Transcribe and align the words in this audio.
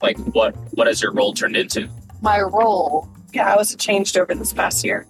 Like 0.00 0.18
what 0.18 0.54
what 0.72 0.86
has 0.86 1.02
your 1.02 1.12
role 1.12 1.32
turned 1.32 1.56
into? 1.56 1.88
My 2.20 2.40
role. 2.40 3.08
Yeah, 3.32 3.44
how 3.44 3.58
has 3.58 3.72
it 3.72 3.78
changed 3.78 4.16
over 4.16 4.34
this 4.34 4.52
past 4.52 4.84
year? 4.84 5.06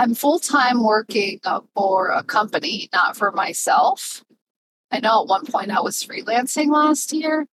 I'm 0.00 0.14
full 0.14 0.38
time 0.38 0.84
working 0.84 1.40
uh, 1.44 1.60
for 1.74 2.08
a 2.08 2.22
company, 2.22 2.88
not 2.92 3.16
for 3.16 3.32
myself. 3.32 4.24
I 4.92 5.00
know 5.00 5.22
at 5.22 5.28
one 5.28 5.44
point 5.44 5.70
I 5.70 5.80
was 5.80 6.02
freelancing 6.02 6.68
last 6.68 7.12
year, 7.12 7.46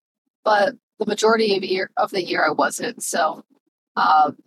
but 0.44 0.76
the 1.00 1.06
majority 1.06 1.58
of 1.58 1.64
year 1.64 1.90
of 1.98 2.12
the 2.12 2.24
year 2.24 2.46
I 2.46 2.52
wasn't. 2.52 3.02
So 3.04 3.44
um, 3.96 4.38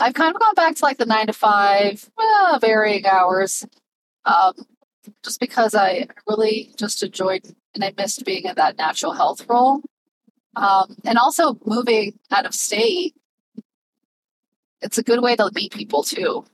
I've 0.00 0.14
kind 0.14 0.34
of 0.34 0.40
gone 0.40 0.54
back 0.54 0.74
to 0.76 0.84
like 0.84 0.98
the 0.98 1.06
nine 1.06 1.28
to 1.28 1.32
five, 1.32 2.10
uh, 2.18 2.58
varying 2.60 3.06
hours, 3.06 3.64
um, 4.24 4.54
just 5.22 5.38
because 5.38 5.74
I 5.74 6.08
really 6.26 6.74
just 6.76 7.02
enjoyed 7.02 7.54
and 7.74 7.84
I 7.84 7.92
missed 7.96 8.24
being 8.24 8.44
in 8.44 8.54
that 8.56 8.76
natural 8.78 9.12
health 9.12 9.46
role, 9.48 9.80
um, 10.56 10.96
and 11.04 11.18
also 11.18 11.58
moving 11.64 12.18
out 12.30 12.46
of 12.46 12.54
state. 12.54 13.14
It's 14.80 14.98
a 14.98 15.02
good 15.02 15.22
way 15.22 15.34
to 15.36 15.50
meet 15.54 15.72
people 15.72 16.02
too. 16.02 16.44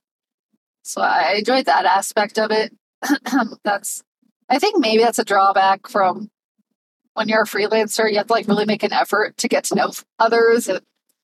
So 0.83 1.01
I 1.03 1.35
enjoyed 1.39 1.67
that 1.67 1.85
aspect 1.85 2.39
of 2.39 2.51
it. 2.51 2.73
that's, 3.65 4.03
I 4.49 4.59
think 4.59 4.79
maybe 4.79 5.03
that's 5.03 5.19
a 5.19 5.25
drawback 5.25 5.89
from 5.89 6.31
when 7.15 7.29
you're 7.29 7.43
a 7.43 7.47
freelancer. 7.47 8.11
You 8.11 8.19
have 8.19 8.29
to 8.29 8.33
like 8.33 8.47
really 8.49 8.67
make 8.67 8.83
an 8.83 8.93
effort 8.93 9.37
to 9.39 9.49
get 9.49 9.65
to 9.65 9.75
know 9.75 9.91
others 10.19 10.69
and 10.69 10.81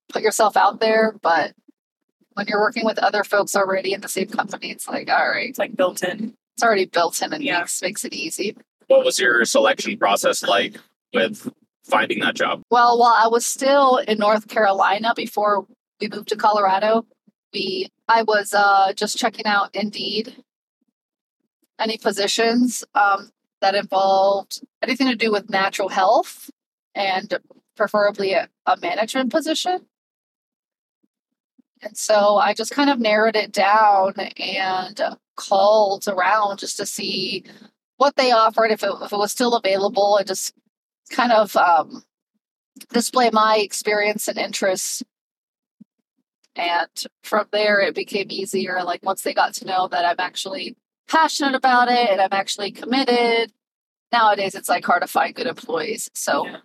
put 0.09 0.23
yourself 0.23 0.57
out 0.57 0.81
there. 0.81 1.15
But 1.23 1.53
when 2.35 2.47
you're 2.49 2.61
working 2.61 2.85
with 2.85 2.99
other 2.99 3.25
folks 3.25 3.55
already 3.55 3.93
in 3.93 4.01
the 4.01 4.09
same 4.09 4.29
company, 4.29 4.71
it's 4.71 4.89
like, 4.89 5.09
all 5.09 5.29
right, 5.29 5.49
It's 5.49 5.59
like 5.59 5.77
built 5.77 6.03
in. 6.03 6.35
it's 6.55 6.63
already 6.63 6.87
built 6.87 7.23
in 7.23 7.33
and 7.33 7.43
Yeah. 7.43 7.61
makes, 7.61 7.81
makes 7.83 8.05
it 8.05 8.13
easy. 8.15 8.57
What 8.89 9.05
was 9.05 9.19
your 9.19 9.45
selection 9.45 9.99
process 9.99 10.43
like 10.43 10.77
with 11.13 11.51
finding 11.85 12.21
that 12.21 12.35
job? 12.35 12.63
Well, 12.71 12.99
while 12.99 13.15
I 13.17 13.29
was 13.29 13.47
still 13.47 13.99
in 13.99 14.19
North 14.19 14.49
Carolina 14.49 15.13
before 15.15 15.67
we 16.01 16.09
moved 16.09 16.29
to 16.29 16.37
Colorado, 16.37 17.07
we 17.53 17.89
I 18.09 18.23
was 18.23 18.53
uh, 18.53 18.93
just 18.93 19.19
checking 19.19 19.47
out 19.47 19.75
Indeed. 19.75 20.43
Any 21.79 21.99
positions 21.99 22.85
um, 22.95 23.31
that 23.61 23.75
involved 23.75 24.63
anything 24.83 25.09
to 25.09 25.17
do 25.17 25.31
with 25.31 25.51
natural 25.51 25.89
health 25.89 26.51
and 26.95 27.39
preferably 27.77 28.33
a, 28.33 28.49
a 28.65 28.77
management 28.79 29.31
position. 29.31 29.87
And 31.83 31.97
so 31.97 32.37
I 32.37 32.55
just 32.55 32.73
kind 32.73 32.89
of 32.89 32.99
narrowed 32.99 33.37
it 33.37 33.53
down 33.53 34.15
and 34.39 35.01
called 35.37 36.09
around 36.09 36.59
just 36.59 36.79
to 36.79 36.87
see 36.87 37.45
what 37.97 38.17
they 38.17 38.31
offered, 38.33 38.71
if 38.71 38.83
it, 38.83 38.91
if 39.03 39.13
it 39.13 39.17
was 39.17 39.33
still 39.33 39.55
available, 39.55 40.17
and 40.17 40.27
just 40.27 40.55
kind 41.11 41.33
of 41.33 41.55
um, 41.57 42.03
display 42.93 43.31
my 43.33 43.57
experience 43.59 44.29
and 44.29 44.39
interests. 44.39 45.03
And 46.55 46.89
from 47.23 47.47
there, 47.53 47.81
it 47.81 47.95
became 47.95 48.27
easier. 48.31 48.83
Like 48.83 49.05
once 49.05 49.23
they 49.23 49.35
got 49.35 49.55
to 49.55 49.67
know 49.67 49.89
that 49.89 50.05
I'm 50.05 50.17
actually 50.19 50.77
passionate 51.09 51.55
about 51.55 51.89
it 51.89 52.11
and 52.11 52.21
I'm 52.21 52.33
actually 52.33 52.73
committed. 52.73 53.53
Nowadays, 54.13 54.55
it's 54.55 54.69
like 54.69 54.85
hard 54.85 55.03
to 55.03 55.09
find 55.09 55.35
good 55.35 55.47
employees. 55.47 56.09
So 56.15 56.47
Yeah. 56.47 56.59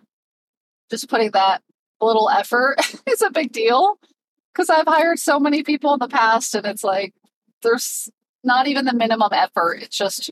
just 0.90 1.08
putting 1.08 1.30
that 1.32 1.62
little 2.00 2.30
effort 2.30 2.76
is 3.06 3.22
a 3.22 3.30
big 3.30 3.52
deal 3.52 3.98
because 4.52 4.70
I've 4.70 4.86
hired 4.86 5.18
so 5.18 5.38
many 5.38 5.62
people 5.62 5.92
in 5.92 5.98
the 5.98 6.08
past, 6.08 6.54
and 6.54 6.66
it's 6.66 6.84
like 6.84 7.14
there's 7.62 8.10
not 8.44 8.66
even 8.66 8.84
the 8.84 8.94
minimum 8.94 9.30
effort. 9.32 9.82
It's 9.82 9.96
just 9.96 10.30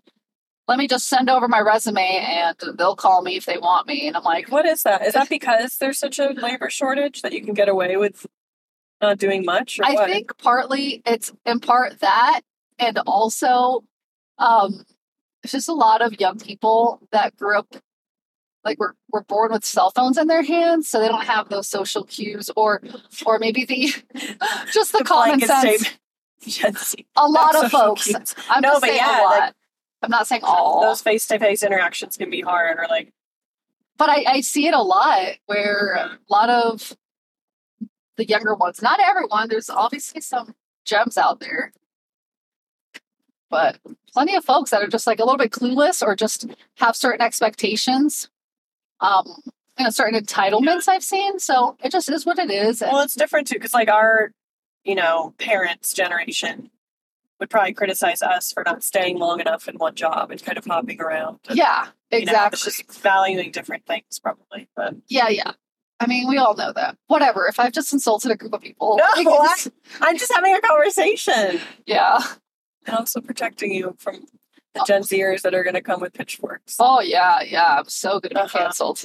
let 0.70 0.78
me 0.78 0.86
just 0.86 1.08
send 1.08 1.28
over 1.28 1.48
my 1.48 1.58
resume 1.60 2.00
and 2.00 2.56
they'll 2.78 2.94
call 2.94 3.22
me 3.22 3.36
if 3.36 3.44
they 3.44 3.58
want 3.58 3.88
me. 3.88 4.06
And 4.06 4.16
I'm 4.16 4.22
like, 4.22 4.52
What 4.52 4.64
is 4.66 4.84
that? 4.84 5.04
Is 5.04 5.14
that 5.14 5.28
because 5.28 5.78
there's 5.78 5.98
such 5.98 6.20
a 6.20 6.28
labor 6.28 6.70
shortage 6.70 7.22
that 7.22 7.32
you 7.32 7.44
can 7.44 7.54
get 7.54 7.68
away 7.68 7.96
with 7.96 8.24
not 9.02 9.18
doing 9.18 9.44
much? 9.44 9.80
Or 9.80 9.84
I 9.84 9.94
what? 9.94 10.08
think 10.08 10.38
partly 10.38 11.02
it's 11.04 11.32
in 11.44 11.58
part 11.58 11.98
that, 12.00 12.42
and 12.78 12.98
also 13.04 13.82
um, 14.38 14.84
it's 15.42 15.52
just 15.52 15.68
a 15.68 15.72
lot 15.74 16.02
of 16.02 16.20
young 16.20 16.38
people 16.38 17.00
that 17.10 17.36
grew 17.36 17.58
up 17.58 17.66
like 18.64 18.78
were, 18.78 18.94
were 19.10 19.24
born 19.24 19.50
with 19.50 19.64
cell 19.64 19.90
phones 19.90 20.18
in 20.18 20.28
their 20.28 20.42
hands, 20.44 20.88
so 20.88 21.00
they 21.00 21.08
don't 21.08 21.24
have 21.24 21.48
those 21.48 21.66
social 21.66 22.04
cues, 22.04 22.48
or 22.56 22.80
or 23.26 23.40
maybe 23.40 23.64
the 23.64 23.86
just 24.72 24.92
the, 24.92 24.98
The 24.98 25.04
common 25.04 25.40
sense. 25.40 25.90
Gen 26.46 26.76
lot 27.18 27.56
of 27.56 27.70
folks. 27.72 28.04
cues. 28.04 28.34
I'm 28.48 28.60
No, 28.62 28.68
just 28.70 28.82
but 28.82 28.86
saying 28.88 28.98
yeah, 28.98 29.20
a 29.20 29.24
lot. 29.24 29.40
like, 29.40 29.54
I'm 30.02 30.10
not 30.10 30.26
saying 30.26 30.42
all, 30.44 30.82
Those 30.82 31.02
face 31.02 31.26
to 31.28 31.38
face 31.38 31.62
interactions 31.62 32.16
can 32.16 32.30
be 32.30 32.40
hard, 32.40 32.78
or 32.78 32.86
like 32.88 33.12
but 34.00 34.08
I, 34.08 34.24
I 34.26 34.40
see 34.40 34.66
it 34.66 34.72
a 34.72 34.80
lot 34.80 35.36
where 35.44 35.92
a 35.92 36.18
lot 36.30 36.48
of 36.48 36.96
the 38.16 38.24
younger 38.24 38.54
ones, 38.54 38.80
not 38.80 38.98
everyone, 38.98 39.50
there's 39.50 39.68
obviously 39.68 40.22
some 40.22 40.54
gems 40.86 41.18
out 41.18 41.40
there, 41.40 41.74
but 43.50 43.78
plenty 44.10 44.34
of 44.36 44.44
folks 44.44 44.70
that 44.70 44.82
are 44.82 44.88
just 44.88 45.06
like 45.06 45.18
a 45.18 45.24
little 45.24 45.36
bit 45.36 45.50
clueless 45.50 46.02
or 46.02 46.16
just 46.16 46.46
have 46.76 46.96
certain 46.96 47.20
expectations, 47.20 48.30
um, 49.00 49.26
you 49.78 49.84
know, 49.84 49.90
certain 49.90 50.18
entitlements 50.18 50.88
I've 50.88 51.04
seen. 51.04 51.38
So 51.38 51.76
it 51.84 51.92
just 51.92 52.10
is 52.10 52.24
what 52.24 52.38
it 52.38 52.50
is. 52.50 52.80
And 52.80 52.92
Well, 52.92 53.02
it's 53.02 53.14
different 53.14 53.48
too, 53.48 53.56
because 53.56 53.74
like 53.74 53.90
our, 53.90 54.32
you 54.82 54.94
know, 54.94 55.34
parents' 55.36 55.92
generation 55.92 56.70
would 57.40 57.50
probably 57.50 57.72
criticize 57.72 58.22
us 58.22 58.52
for 58.52 58.62
not 58.64 58.82
staying 58.84 59.18
long 59.18 59.40
enough 59.40 59.66
in 59.68 59.76
one 59.76 59.94
job 59.94 60.30
and 60.30 60.42
kind 60.42 60.58
of 60.58 60.64
hopping 60.66 61.00
around. 61.00 61.38
and, 61.48 61.56
yeah, 61.58 61.86
you 62.12 62.18
know, 62.18 62.22
exactly. 62.32 62.56
it's 62.56 62.64
just 62.76 63.00
valuing 63.00 63.50
different 63.50 63.86
things, 63.86 64.18
probably. 64.22 64.68
But 64.76 64.94
yeah, 65.08 65.28
yeah. 65.28 65.52
I 65.98 66.06
mean, 66.06 66.28
we 66.28 66.38
all 66.38 66.54
know 66.54 66.72
that. 66.72 66.96
Whatever. 67.08 67.46
If 67.46 67.58
I've 67.60 67.72
just 67.72 67.92
insulted 67.92 68.30
a 68.30 68.36
group 68.36 68.52
of 68.54 68.60
people, 68.60 68.96
No, 68.98 69.04
I, 69.16 69.56
I'm 70.00 70.16
just 70.16 70.32
having 70.32 70.54
a 70.54 70.60
conversation 70.60 71.60
yeah. 71.86 72.20
and 72.86 72.96
also 72.96 73.20
protecting 73.20 73.72
you 73.72 73.94
from 73.98 74.24
the 74.74 74.84
Gen 74.86 75.02
Zers 75.02 75.42
that 75.42 75.54
are 75.54 75.62
going 75.64 75.74
to 75.74 75.82
come 75.82 76.00
with 76.00 76.12
pitchforks. 76.14 76.76
Oh 76.78 77.00
yeah, 77.00 77.42
yeah. 77.42 77.78
I'm 77.80 77.88
so 77.88 78.20
gonna 78.20 78.34
be 78.34 78.40
Uh-huh. 78.40 78.58
canceled. 78.58 79.02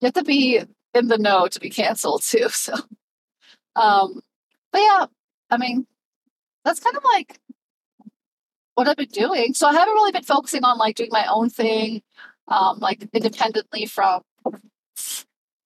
You 0.00 0.06
have 0.06 0.14
to 0.14 0.22
be 0.24 0.60
in 0.94 1.08
the 1.08 1.18
know 1.18 1.48
to 1.48 1.60
be 1.60 1.70
canceled 1.70 2.22
too. 2.22 2.48
So, 2.52 2.74
um, 3.76 4.20
but 4.72 4.80
yeah, 4.80 5.06
I 5.50 5.56
mean, 5.56 5.86
that's 6.64 6.80
kind 6.80 6.96
of 6.96 7.04
like 7.12 7.38
what 8.74 8.88
I've 8.88 8.96
been 8.96 9.06
doing. 9.08 9.54
So 9.54 9.66
I 9.66 9.72
haven't 9.72 9.94
really 9.94 10.12
been 10.12 10.22
focusing 10.22 10.64
on 10.64 10.78
like 10.78 10.96
doing 10.96 11.10
my 11.12 11.26
own 11.26 11.50
thing, 11.50 12.02
um, 12.46 12.78
like 12.78 13.08
independently 13.12 13.86
from 13.86 14.22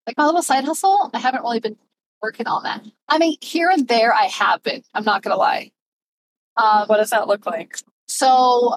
like 0.06 0.16
my 0.16 0.24
little 0.24 0.42
side 0.42 0.64
hustle. 0.64 1.10
I 1.12 1.18
haven't 1.18 1.42
really 1.42 1.60
been 1.60 1.76
working 2.22 2.46
on 2.46 2.62
that. 2.64 2.84
I 3.08 3.18
mean, 3.18 3.36
here 3.40 3.68
and 3.70 3.86
there 3.88 4.12
I 4.14 4.24
have 4.24 4.62
been. 4.62 4.82
I'm 4.94 5.04
not 5.04 5.22
gonna 5.22 5.36
lie. 5.36 5.72
Um, 6.56 6.86
What 6.86 6.98
does 6.98 7.10
that 7.10 7.28
look 7.28 7.46
like? 7.46 7.76
so 8.08 8.76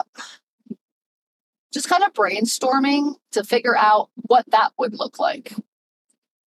just 1.74 1.90
kind 1.90 2.04
of 2.06 2.14
brainstorming 2.14 3.16
to 3.34 3.44
figure 3.44 3.76
out 3.78 4.10
what 4.16 4.46
that 4.52 4.72
would 4.80 4.94
look 4.98 5.20
like. 5.20 5.54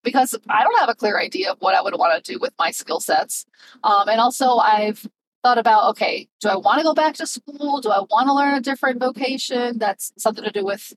Because 0.03 0.35
I 0.49 0.63
don't 0.63 0.79
have 0.81 0.89
a 0.89 0.95
clear 0.95 1.19
idea 1.19 1.53
of 1.53 1.59
what 1.61 1.75
I 1.75 1.83
would 1.83 1.95
want 1.99 2.25
to 2.25 2.33
do 2.33 2.39
with 2.41 2.55
my 2.59 2.71
skill 2.71 2.99
sets. 2.99 3.45
Um, 3.85 4.09
and 4.09 4.21
also, 4.23 4.57
I've 4.57 5.07
thought 5.43 5.59
about 5.59 5.91
okay, 5.91 6.29
do 6.41 6.49
I 6.49 6.57
want 6.57 6.79
to 6.79 6.85
go 6.85 6.95
back 6.95 7.15
to 7.15 7.27
school? 7.27 7.81
Do 7.81 7.91
I 7.91 8.01
want 8.01 8.27
to 8.27 8.35
learn 8.35 8.55
a 8.55 8.61
different 8.61 9.01
vocation 9.01 9.79
that's 9.79 10.13
something 10.19 10.45
to 10.45 10.51
do 10.51 10.65
with 10.65 10.93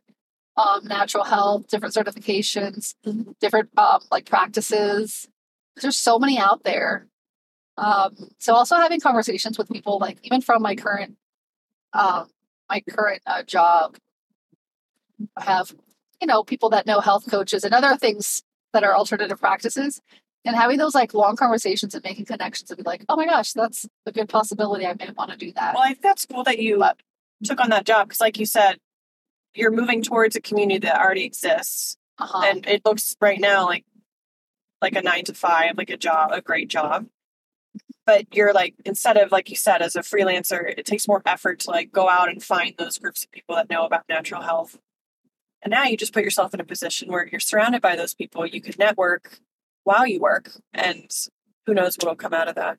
um, 0.57 0.85
natural 0.85 1.23
health, 1.23 1.67
different 1.67 1.95
certifications, 1.95 2.95
different 3.39 3.69
um, 3.77 4.01
like 4.11 4.25
practices? 4.25 5.27
There's 5.81 5.97
so 5.97 6.19
many 6.19 6.37
out 6.37 6.63
there. 6.63 7.07
Um, 7.77 8.29
so 8.39 8.53
also 8.53 8.75
having 8.75 8.99
conversations 8.99 9.57
with 9.57 9.69
people 9.69 9.97
like 9.99 10.17
even 10.23 10.41
from 10.41 10.61
my 10.61 10.75
current 10.75 11.15
um, 11.93 12.27
my 12.69 12.81
current 12.81 13.21
uh, 13.25 13.43
job 13.43 13.97
I 15.37 15.43
have 15.43 15.73
you 16.19 16.27
know 16.27 16.43
people 16.43 16.69
that 16.71 16.85
know 16.85 16.99
health 16.99 17.29
coaches 17.29 17.63
and 17.63 17.73
other 17.73 17.95
things 17.97 18.43
that 18.73 18.83
are 18.83 18.95
alternative 18.95 19.39
practices 19.39 20.01
and 20.45 20.55
having 20.55 20.77
those 20.77 20.95
like 20.95 21.13
long 21.13 21.35
conversations 21.35 21.93
and 21.93 22.03
making 22.03 22.25
connections 22.25 22.69
and 22.71 22.77
be 22.77 22.83
like 22.83 23.05
oh 23.09 23.15
my 23.15 23.25
gosh 23.25 23.53
that's 23.53 23.87
a 24.05 24.11
good 24.11 24.29
possibility 24.29 24.85
i 24.85 24.93
may 24.93 25.09
want 25.17 25.31
to 25.31 25.37
do 25.37 25.51
that 25.53 25.73
Well, 25.73 25.83
I 25.83 25.89
think 25.89 26.01
that's 26.01 26.25
cool 26.25 26.43
that 26.43 26.59
you 26.59 26.81
took 27.43 27.59
on 27.59 27.69
that 27.69 27.85
job 27.85 28.07
because, 28.07 28.21
like 28.21 28.39
you 28.39 28.45
said, 28.45 28.77
you're 29.53 29.71
moving 29.71 30.01
towards 30.01 30.35
a 30.35 30.41
community 30.41 30.79
that 30.79 30.99
already 30.99 31.25
exists, 31.25 31.97
uh-huh. 32.17 32.43
and 32.45 32.65
it 32.67 32.81
looks 32.85 33.15
right 33.19 33.39
now 33.39 33.65
like 33.65 33.85
like 34.81 34.95
a 34.95 35.01
nine 35.01 35.23
to 35.25 35.33
five, 35.33 35.77
like 35.77 35.89
a 35.89 35.97
job, 35.97 36.31
a 36.31 36.41
great 36.41 36.69
job. 36.69 37.07
But 38.05 38.33
you're 38.33 38.53
like 38.53 38.75
instead 38.85 39.17
of 39.17 39.31
like 39.31 39.49
you 39.49 39.55
said, 39.55 39.81
as 39.81 39.95
a 39.95 40.01
freelancer, 40.01 40.73
it 40.77 40.85
takes 40.85 41.07
more 41.07 41.21
effort 41.25 41.59
to 41.61 41.71
like 41.71 41.91
go 41.91 42.09
out 42.09 42.29
and 42.29 42.41
find 42.41 42.75
those 42.77 42.97
groups 42.97 43.23
of 43.23 43.31
people 43.31 43.55
that 43.55 43.69
know 43.69 43.85
about 43.85 44.05
natural 44.09 44.41
health. 44.41 44.79
And 45.63 45.71
now 45.71 45.83
you 45.83 45.95
just 45.95 46.13
put 46.13 46.23
yourself 46.23 46.53
in 46.55 46.59
a 46.59 46.63
position 46.65 47.11
where 47.11 47.27
you're 47.27 47.39
surrounded 47.39 47.81
by 47.81 47.95
those 47.95 48.15
people. 48.15 48.47
You 48.47 48.61
can 48.61 48.73
network 48.79 49.39
while 49.83 50.07
you 50.07 50.19
work, 50.19 50.51
and 50.73 51.09
who 51.65 51.73
knows 51.73 51.95
what'll 51.97 52.15
come 52.15 52.33
out 52.33 52.47
of 52.47 52.55
that. 52.55 52.77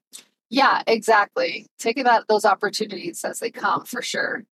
yeah 0.50 0.82
exactly 0.86 1.66
taking 1.78 2.04
that 2.04 2.24
those 2.28 2.44
opportunities 2.44 3.24
as 3.24 3.38
they 3.40 3.50
come 3.50 3.84
for 3.84 4.02
sure 4.02 4.44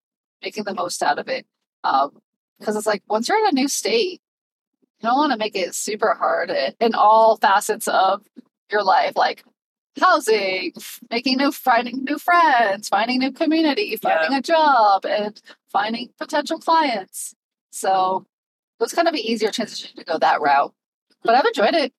making 0.42 0.64
the 0.64 0.74
most 0.74 1.02
out 1.02 1.18
of 1.18 1.28
it 1.28 1.46
um 1.84 2.10
because 2.58 2.76
it's 2.76 2.86
like 2.86 3.02
once 3.08 3.28
you're 3.28 3.38
in 3.38 3.46
a 3.48 3.52
new 3.52 3.68
state 3.68 4.20
You 5.02 5.08
don't 5.08 5.16
want 5.18 5.32
to 5.32 5.38
make 5.38 5.56
it 5.56 5.74
super 5.74 6.14
hard 6.14 6.50
in 6.80 6.94
all 6.94 7.36
facets 7.38 7.88
of 7.88 8.22
your 8.70 8.82
life, 8.84 9.14
like 9.16 9.44
housing, 9.98 10.72
making 11.10 11.38
new 11.38 11.50
finding 11.52 12.04
new 12.04 12.18
friends, 12.18 12.88
finding 12.88 13.18
new 13.18 13.32
community, 13.32 13.96
finding 13.96 14.34
a 14.38 14.42
job, 14.42 15.04
and 15.06 15.40
finding 15.72 16.10
potential 16.18 16.58
clients. 16.58 17.34
So 17.70 18.26
it 18.78 18.82
was 18.84 18.92
kind 18.92 19.08
of 19.08 19.14
an 19.14 19.20
easier 19.20 19.50
transition 19.50 19.96
to 19.96 20.04
go 20.04 20.18
that 20.18 20.40
route. 20.42 20.72
But 21.24 21.34
I've 21.34 21.46
enjoyed 21.46 21.74
it. 21.74 21.92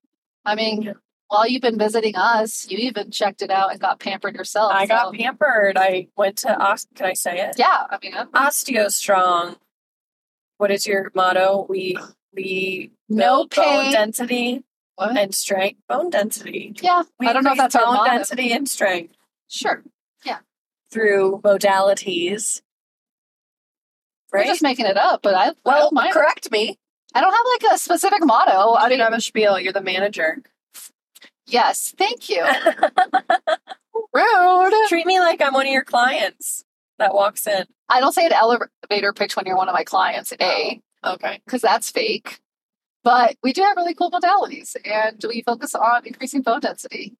I 0.45 0.55
mean, 0.55 0.93
while 1.27 1.47
you've 1.47 1.61
been 1.61 1.77
visiting 1.77 2.15
us, 2.15 2.69
you 2.69 2.77
even 2.79 3.11
checked 3.11 3.41
it 3.41 3.49
out 3.51 3.71
and 3.71 3.79
got 3.79 3.99
pampered 3.99 4.35
yourself. 4.35 4.71
I 4.73 4.85
got 4.85 5.13
pampered. 5.13 5.77
I 5.77 6.07
went 6.17 6.37
to 6.39 6.57
Ost- 6.61 6.89
can 6.95 7.05
I 7.05 7.13
say 7.13 7.39
it? 7.41 7.55
Yeah, 7.57 7.85
I 7.89 7.97
mean, 8.01 8.13
I'm- 8.13 8.29
OsteoStrong. 8.33 9.57
What 10.57 10.71
is 10.71 10.85
your 10.85 11.11
motto? 11.15 11.65
We 11.69 11.97
we 12.33 12.91
no 13.09 13.45
pain. 13.47 13.91
density 13.91 14.63
What? 14.95 15.17
and 15.17 15.33
strength. 15.33 15.81
Bone 15.87 16.09
density. 16.09 16.73
Yeah, 16.81 17.03
We 17.19 17.27
I 17.27 17.33
don't 17.33 17.43
know 17.43 17.51
if 17.51 17.57
that's 17.57 17.75
our 17.75 17.85
bone 17.97 18.05
density 18.05 18.51
and 18.53 18.69
strength 18.69 19.13
Sure, 19.47 19.83
Yeah. 20.23 20.39
through 20.91 21.41
modalities. 21.43 22.61
we're 24.31 24.45
just 24.45 24.61
making 24.61 24.85
it 24.85 24.95
up, 24.97 25.21
but 25.21 25.33
I 25.35 25.47
I 25.49 25.53
well, 25.65 25.89
mind. 25.91 26.13
correct 26.13 26.51
me. 26.51 26.77
I 27.13 27.21
don't 27.21 27.33
have 27.33 27.45
like 27.61 27.73
a 27.73 27.77
specific 27.77 28.23
motto. 28.25 28.71
I 28.73 28.85
I 28.85 28.89
mean, 28.89 28.97
mean, 28.99 28.99
have 29.05 29.13
a 29.13 29.21
spiel. 29.21 29.59
You're 29.59 29.73
the 29.73 29.81
manager. 29.81 30.41
yes, 31.45 31.93
thank 31.97 32.29
you. 32.29 32.43
Rude. 34.13 34.73
Treat 34.89 35.05
me 35.05 35.19
like 35.19 35.41
I'm 35.41 35.53
one 35.53 35.65
of 35.67 35.71
your 35.71 35.83
clients 35.83 36.63
that 36.99 37.13
walks 37.13 37.47
in. 37.47 37.65
I 37.89 37.99
don't 37.99 38.13
say 38.13 38.25
an 38.25 38.33
elevator 38.33 39.13
pitch 39.13 39.35
when 39.35 39.45
you're 39.45 39.57
one 39.57 39.69
of 39.69 39.73
my 39.73 39.83
clients. 39.83 40.33
A, 40.41 40.81
Okay. 41.03 41.41
because 41.45 41.61
that's 41.61 41.89
fake. 41.89 42.39
But 43.03 43.35
we 43.41 43.51
do 43.53 43.61
have 43.63 43.75
really 43.77 43.95
cool 43.95 44.11
modalities, 44.11 44.75
and 44.85 45.19
we 45.27 45.41
focus 45.41 45.73
on 45.73 46.05
increasing 46.05 46.43
bone 46.43 46.59
density. 46.59 47.15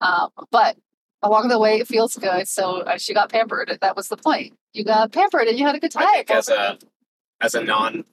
Um, 0.00 0.30
but 0.50 0.76
along 1.22 1.48
the 1.48 1.58
way, 1.58 1.78
it 1.78 1.86
feels 1.86 2.16
good. 2.16 2.48
So 2.48 2.80
uh, 2.80 2.96
she 2.96 3.12
got 3.12 3.30
pampered. 3.30 3.76
That 3.80 3.96
was 3.96 4.08
the 4.08 4.16
point. 4.16 4.54
You 4.72 4.82
got 4.84 5.12
pampered, 5.12 5.46
and 5.48 5.58
you 5.58 5.66
had 5.66 5.74
a 5.74 5.78
good 5.80 5.90
time. 5.90 6.06
I 6.08 6.14
think 6.16 6.30
as 6.30 6.48
a 6.48 6.78
as 7.40 7.54
a 7.54 7.62
non 7.62 8.04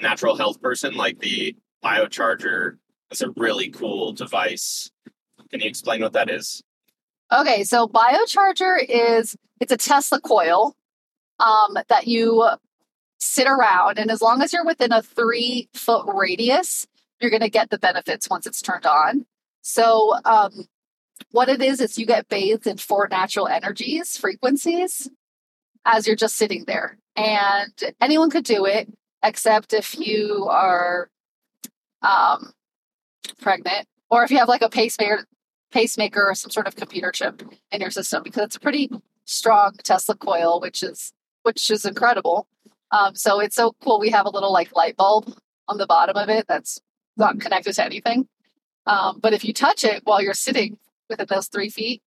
natural 0.00 0.36
health 0.36 0.60
person, 0.60 0.94
like 0.94 1.18
the 1.18 1.56
biocharger 1.84 2.76
is 3.10 3.22
a 3.22 3.30
really 3.36 3.70
cool 3.70 4.12
device. 4.12 4.90
Can 5.50 5.60
you 5.60 5.68
explain 5.68 6.02
what 6.02 6.12
that 6.14 6.30
is? 6.30 6.62
Okay, 7.32 7.64
so 7.64 7.88
biocharger 7.88 8.78
is 8.88 9.36
it's 9.60 9.72
a 9.72 9.76
Tesla 9.76 10.20
coil 10.20 10.76
um, 11.40 11.76
that 11.88 12.06
you 12.06 12.48
sit 13.18 13.46
around, 13.46 13.98
and 13.98 14.10
as 14.10 14.20
long 14.20 14.42
as 14.42 14.52
you're 14.52 14.64
within 14.64 14.92
a 14.92 15.02
three 15.02 15.68
foot 15.74 16.04
radius, 16.06 16.86
you're 17.20 17.30
going 17.30 17.42
to 17.42 17.50
get 17.50 17.70
the 17.70 17.78
benefits 17.78 18.28
once 18.28 18.46
it's 18.46 18.60
turned 18.60 18.86
on. 18.86 19.26
So, 19.62 20.14
um, 20.24 20.66
what 21.30 21.48
it 21.48 21.62
is 21.62 21.80
is 21.80 21.98
you 21.98 22.06
get 22.06 22.28
bathed 22.28 22.66
in 22.66 22.76
four 22.76 23.08
natural 23.10 23.48
energies, 23.48 24.16
frequencies, 24.16 25.08
as 25.84 26.06
you're 26.06 26.16
just 26.16 26.36
sitting 26.36 26.64
there, 26.66 26.98
and 27.16 27.72
anyone 28.00 28.30
could 28.30 28.44
do 28.44 28.66
it, 28.66 28.88
except 29.22 29.72
if 29.72 29.98
you 29.98 30.46
are 30.50 31.10
um, 32.02 32.52
pregnant 33.40 33.86
or 34.10 34.24
if 34.24 34.30
you 34.30 34.38
have 34.38 34.48
like 34.48 34.62
a 34.62 34.68
pacemaker 34.68 35.24
pacemaker 35.72 36.28
or 36.28 36.34
some 36.34 36.50
sort 36.50 36.66
of 36.66 36.76
computer 36.76 37.10
chip 37.10 37.42
in 37.72 37.80
your 37.80 37.90
system 37.90 38.22
because 38.22 38.44
it's 38.44 38.56
a 38.56 38.60
pretty 38.60 38.88
strong 39.24 39.72
Tesla 39.82 40.14
coil, 40.16 40.60
which 40.60 40.82
is 40.82 41.12
which 41.42 41.70
is 41.70 41.84
incredible. 41.84 42.46
Um, 42.92 43.14
so 43.14 43.40
it's 43.40 43.56
so 43.56 43.74
cool. 43.82 44.00
We 44.00 44.10
have 44.10 44.26
a 44.26 44.30
little 44.30 44.52
like 44.52 44.74
light 44.74 44.96
bulb 44.96 45.32
on 45.68 45.78
the 45.78 45.86
bottom 45.86 46.16
of 46.16 46.28
it 46.28 46.46
that's 46.48 46.80
not 47.16 47.40
connected 47.40 47.74
to 47.74 47.84
anything. 47.84 48.28
Um, 48.86 49.18
but 49.20 49.32
if 49.32 49.44
you 49.44 49.52
touch 49.52 49.84
it 49.84 50.02
while 50.04 50.22
you're 50.22 50.34
sitting 50.34 50.78
within 51.08 51.26
those 51.28 51.48
three 51.48 51.68
feet, 51.68 52.02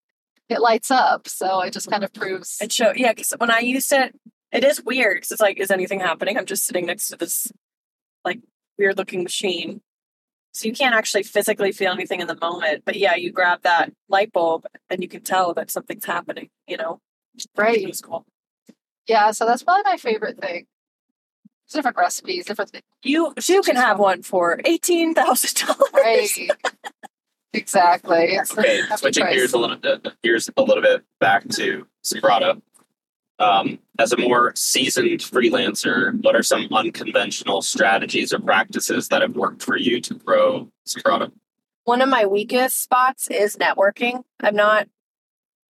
it 0.48 0.60
lights 0.60 0.90
up. 0.90 1.28
So 1.28 1.60
it 1.60 1.72
just 1.72 1.90
kind 1.90 2.02
of 2.02 2.12
proves. 2.12 2.58
It 2.60 2.72
show 2.72 2.92
yeah, 2.96 3.12
because 3.12 3.32
when 3.38 3.50
I 3.50 3.60
used 3.60 3.92
it, 3.92 4.18
it 4.52 4.64
is 4.64 4.82
weird 4.82 5.16
because 5.16 5.32
it's 5.32 5.40
like, 5.40 5.58
is 5.58 5.70
anything 5.70 6.00
happening? 6.00 6.36
I'm 6.36 6.46
just 6.46 6.64
sitting 6.64 6.86
next 6.86 7.08
to 7.08 7.16
this 7.16 7.52
like 8.24 8.40
weird 8.78 8.98
looking 8.98 9.22
machine. 9.22 9.80
So 10.52 10.66
you 10.66 10.74
can't 10.74 10.94
actually 10.94 11.22
physically 11.22 11.70
feel 11.70 11.92
anything 11.92 12.20
in 12.20 12.26
the 12.26 12.36
moment. 12.40 12.82
But 12.84 12.96
yeah, 12.96 13.14
you 13.14 13.30
grab 13.30 13.62
that 13.62 13.92
light 14.08 14.32
bulb 14.32 14.66
and 14.88 15.02
you 15.02 15.08
can 15.08 15.22
tell 15.22 15.54
that 15.54 15.70
something's 15.70 16.04
happening, 16.04 16.50
you 16.66 16.76
know? 16.76 17.00
Right. 17.56 17.88
It's 17.88 18.00
cool. 18.00 18.26
Yeah. 19.06 19.30
So 19.30 19.46
that's 19.46 19.62
probably 19.62 19.84
my 19.84 19.96
favorite 19.96 20.40
thing. 20.40 20.66
There's 21.44 21.78
different 21.78 21.96
recipes, 21.96 22.46
different 22.46 22.70
things. 22.72 22.84
You 23.04 23.32
you 23.48 23.62
can 23.62 23.76
have 23.76 24.00
one 24.00 24.22
for 24.22 24.60
eighteen 24.64 25.14
thousand 25.14 25.66
dollars. 25.66 25.90
Right. 25.94 26.50
exactly. 27.52 28.38
Okay, 28.58 28.82
switching 28.96 29.22
try 29.22 29.34
gears 29.34 29.52
a 29.52 29.58
little 29.58 29.76
bit, 29.76 30.06
gears 30.24 30.50
a 30.56 30.62
little 30.62 30.82
bit 30.82 31.04
back 31.20 31.46
to 31.50 31.86
Socrata. 32.04 32.60
Um, 33.40 33.78
as 33.98 34.12
a 34.12 34.18
more 34.18 34.52
seasoned 34.54 35.20
freelancer, 35.20 36.22
what 36.22 36.36
are 36.36 36.42
some 36.42 36.68
unconventional 36.70 37.62
strategies 37.62 38.34
or 38.34 38.38
practices 38.38 39.08
that 39.08 39.22
have 39.22 39.34
worked 39.34 39.62
for 39.62 39.78
you 39.78 40.00
to 40.02 40.14
grow 40.14 40.68
Socrata? 40.86 41.32
One 41.84 42.02
of 42.02 42.10
my 42.10 42.26
weakest 42.26 42.82
spots 42.82 43.28
is 43.28 43.56
networking. 43.56 44.24
I'm 44.40 44.54
not 44.54 44.88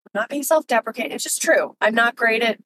I'm 0.07 0.23
not 0.23 0.31
being 0.31 0.43
self-deprecating. 0.43 1.13
It's 1.13 1.25
just 1.25 1.43
true. 1.43 1.77
I'm 1.83 1.95
not 1.95 2.17
great 2.17 2.43
at 2.43 2.59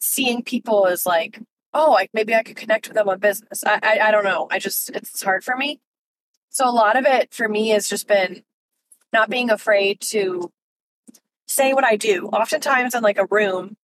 seeing 0.00 0.42
people 0.42 0.86
as 0.88 1.06
like, 1.06 1.40
oh, 1.72 1.92
like 1.92 2.10
maybe 2.12 2.34
I 2.34 2.42
could 2.42 2.56
connect 2.56 2.88
with 2.88 2.96
them 2.96 3.08
on 3.08 3.20
business. 3.20 3.62
I, 3.64 3.78
I 3.82 3.98
I 4.08 4.10
don't 4.10 4.24
know. 4.24 4.48
I 4.50 4.58
just 4.58 4.90
it's 4.90 5.22
hard 5.22 5.44
for 5.44 5.56
me. 5.56 5.80
So 6.50 6.68
a 6.68 6.72
lot 6.72 6.96
of 6.96 7.06
it 7.06 7.32
for 7.32 7.48
me 7.48 7.68
has 7.68 7.88
just 7.88 8.08
been 8.08 8.42
not 9.12 9.30
being 9.30 9.50
afraid 9.50 10.00
to 10.00 10.50
say 11.48 11.74
what 11.74 11.84
I 11.84 11.96
do. 11.96 12.26
Oftentimes 12.26 12.94
in 12.94 13.02
like 13.02 13.18
a 13.18 13.26
room, 13.26 13.76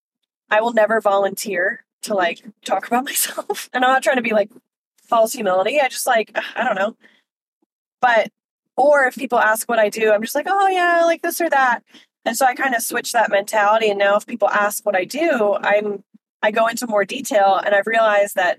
I 0.50 0.60
will 0.60 0.72
never 0.72 1.00
volunteer 1.00 1.84
to 2.02 2.14
like 2.14 2.42
talk 2.64 2.86
about 2.86 3.04
myself. 3.06 3.68
And 3.72 3.84
I'm 3.84 3.90
not 3.90 4.02
trying 4.02 4.16
to 4.16 4.22
be 4.22 4.32
like 4.32 4.50
false 5.04 5.32
humility. 5.32 5.80
I 5.80 5.88
just 5.88 6.06
like 6.06 6.36
I 6.56 6.64
don't 6.64 6.76
know. 6.76 6.96
But 8.00 8.28
or 8.76 9.04
if 9.04 9.14
people 9.14 9.38
ask 9.38 9.68
what 9.68 9.78
I 9.78 9.88
do, 9.90 10.10
I'm 10.10 10.22
just 10.22 10.34
like, 10.34 10.46
oh 10.48 10.68
yeah, 10.68 11.04
like 11.04 11.22
this 11.22 11.40
or 11.40 11.50
that. 11.50 11.82
And 12.24 12.36
so 12.36 12.46
I 12.46 12.54
kind 12.54 12.74
of 12.74 12.82
switch 12.82 13.12
that 13.12 13.30
mentality. 13.30 13.90
And 13.90 13.98
now 13.98 14.16
if 14.16 14.26
people 14.26 14.48
ask 14.48 14.84
what 14.84 14.96
I 14.96 15.04
do, 15.04 15.56
I'm 15.60 16.04
I 16.42 16.50
go 16.50 16.66
into 16.66 16.86
more 16.86 17.04
detail 17.04 17.60
and 17.62 17.74
I've 17.74 17.86
realized 17.86 18.36
that, 18.36 18.58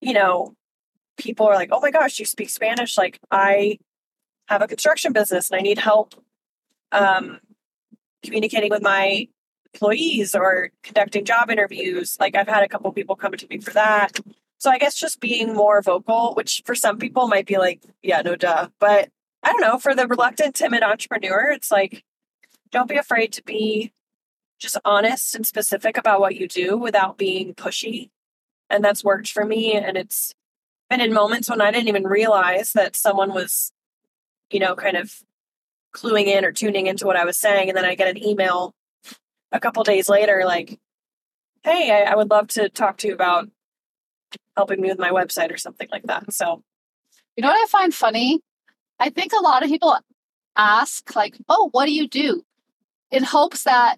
you 0.00 0.12
know, 0.12 0.54
people 1.16 1.46
are 1.46 1.54
like, 1.54 1.70
oh 1.72 1.80
my 1.80 1.90
gosh, 1.90 2.18
you 2.18 2.26
speak 2.26 2.50
Spanish. 2.50 2.98
Like 2.98 3.18
I 3.30 3.78
have 4.48 4.62
a 4.62 4.66
construction 4.66 5.12
business 5.12 5.50
and 5.50 5.58
I 5.58 5.62
need 5.62 5.78
help 5.78 6.14
um, 6.90 7.40
communicating 8.22 8.70
with 8.70 8.82
my 8.82 9.28
employees 9.74 10.34
or 10.34 10.70
conducting 10.82 11.24
job 11.24 11.50
interviews. 11.50 12.16
Like 12.20 12.36
I've 12.36 12.48
had 12.48 12.62
a 12.62 12.68
couple 12.68 12.92
people 12.92 13.16
come 13.16 13.32
to 13.32 13.46
me 13.48 13.58
for 13.58 13.72
that. 13.72 14.18
So 14.58 14.70
I 14.70 14.78
guess 14.78 14.94
just 14.94 15.20
being 15.20 15.54
more 15.54 15.82
vocal, 15.82 16.34
which 16.34 16.62
for 16.64 16.74
some 16.74 16.98
people 16.98 17.26
might 17.26 17.46
be 17.46 17.58
like, 17.58 17.82
yeah, 18.02 18.22
no 18.22 18.36
duh. 18.36 18.68
But 18.78 19.08
I 19.42 19.50
don't 19.50 19.60
know, 19.60 19.78
for 19.78 19.94
the 19.94 20.06
reluctant, 20.06 20.54
timid 20.54 20.82
entrepreneur, 20.82 21.50
it's 21.50 21.70
like, 21.70 22.04
don't 22.70 22.88
be 22.88 22.96
afraid 22.96 23.32
to 23.32 23.42
be 23.42 23.92
just 24.60 24.78
honest 24.84 25.34
and 25.34 25.44
specific 25.44 25.98
about 25.98 26.20
what 26.20 26.36
you 26.36 26.46
do 26.46 26.78
without 26.78 27.18
being 27.18 27.54
pushy. 27.54 28.10
And 28.70 28.84
that's 28.84 29.02
worked 29.02 29.30
for 29.30 29.44
me. 29.44 29.74
And 29.74 29.96
it's 29.96 30.32
been 30.88 31.00
in 31.00 31.12
moments 31.12 31.50
when 31.50 31.60
I 31.60 31.72
didn't 31.72 31.88
even 31.88 32.04
realize 32.04 32.72
that 32.72 32.94
someone 32.94 33.34
was, 33.34 33.72
you 34.50 34.60
know, 34.60 34.76
kind 34.76 34.96
of 34.96 35.22
cluing 35.92 36.26
in 36.26 36.44
or 36.44 36.52
tuning 36.52 36.86
into 36.86 37.06
what 37.06 37.16
I 37.16 37.24
was 37.24 37.38
saying. 37.38 37.68
And 37.68 37.76
then 37.76 37.84
I 37.84 37.94
get 37.94 38.08
an 38.08 38.22
email 38.22 38.74
a 39.50 39.60
couple 39.60 39.84
days 39.84 40.08
later, 40.08 40.42
like, 40.44 40.78
hey, 41.62 41.90
I, 41.90 42.12
I 42.12 42.16
would 42.16 42.30
love 42.30 42.48
to 42.48 42.68
talk 42.68 42.98
to 42.98 43.08
you 43.08 43.14
about 43.14 43.48
helping 44.56 44.80
me 44.80 44.88
with 44.88 44.98
my 44.98 45.10
website 45.10 45.52
or 45.52 45.56
something 45.56 45.88
like 45.92 46.04
that. 46.04 46.32
So 46.32 46.62
You 47.36 47.42
know 47.42 47.48
what 47.48 47.62
I 47.62 47.66
find 47.66 47.94
funny? 47.94 48.40
I 48.98 49.10
think 49.10 49.32
a 49.32 49.42
lot 49.42 49.62
of 49.62 49.68
people 49.68 49.96
ask, 50.56 51.14
like, 51.16 51.36
oh, 51.48 51.68
what 51.72 51.86
do 51.86 51.92
you 51.92 52.08
do? 52.08 52.44
In 53.10 53.24
hopes 53.24 53.64
that 53.64 53.96